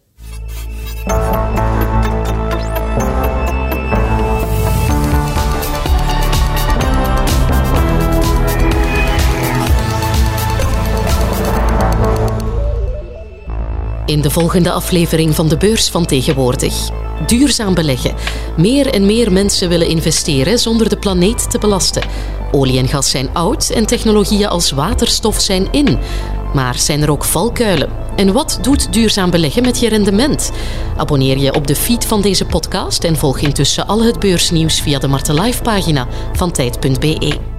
In 14.17 14.23
de 14.23 14.31
volgende 14.31 14.71
aflevering 14.71 15.35
van 15.35 15.49
de 15.49 15.57
beurs 15.57 15.89
van 15.89 16.07
tegenwoordig. 16.07 16.91
Duurzaam 17.27 17.75
beleggen. 17.75 18.15
Meer 18.57 18.87
en 18.87 19.07
meer 19.07 19.33
mensen 19.33 19.69
willen 19.69 19.89
investeren 19.89 20.59
zonder 20.59 20.89
de 20.89 20.97
planeet 20.97 21.51
te 21.51 21.59
belasten. 21.59 22.03
Olie 22.53 22.79
en 22.79 22.89
gas 22.89 23.11
zijn 23.11 23.29
oud 23.33 23.71
en 23.71 23.87
technologieën 23.87 24.49
als 24.49 24.71
waterstof 24.71 25.41
zijn 25.41 25.73
in. 25.73 25.99
Maar 26.55 26.79
zijn 26.79 27.03
er 27.03 27.11
ook 27.11 27.25
valkuilen? 27.25 27.89
En 28.15 28.33
wat 28.33 28.59
doet 28.63 28.93
duurzaam 28.93 29.31
beleggen 29.31 29.63
met 29.63 29.81
je 29.81 29.89
rendement? 29.89 30.51
Abonneer 30.97 31.39
je 31.39 31.55
op 31.55 31.67
de 31.67 31.77
feed 31.77 32.05
van 32.05 32.21
deze 32.21 32.45
podcast 32.45 33.05
en 33.05 33.17
volg 33.17 33.39
intussen 33.39 33.87
al 33.87 34.03
het 34.03 34.19
beursnieuws 34.19 34.81
via 34.81 34.99
de 34.99 35.09
Marten 35.09 35.41
Live 35.41 35.63
pagina 35.63 36.07
van 36.33 36.53
tijd.be. 36.53 37.56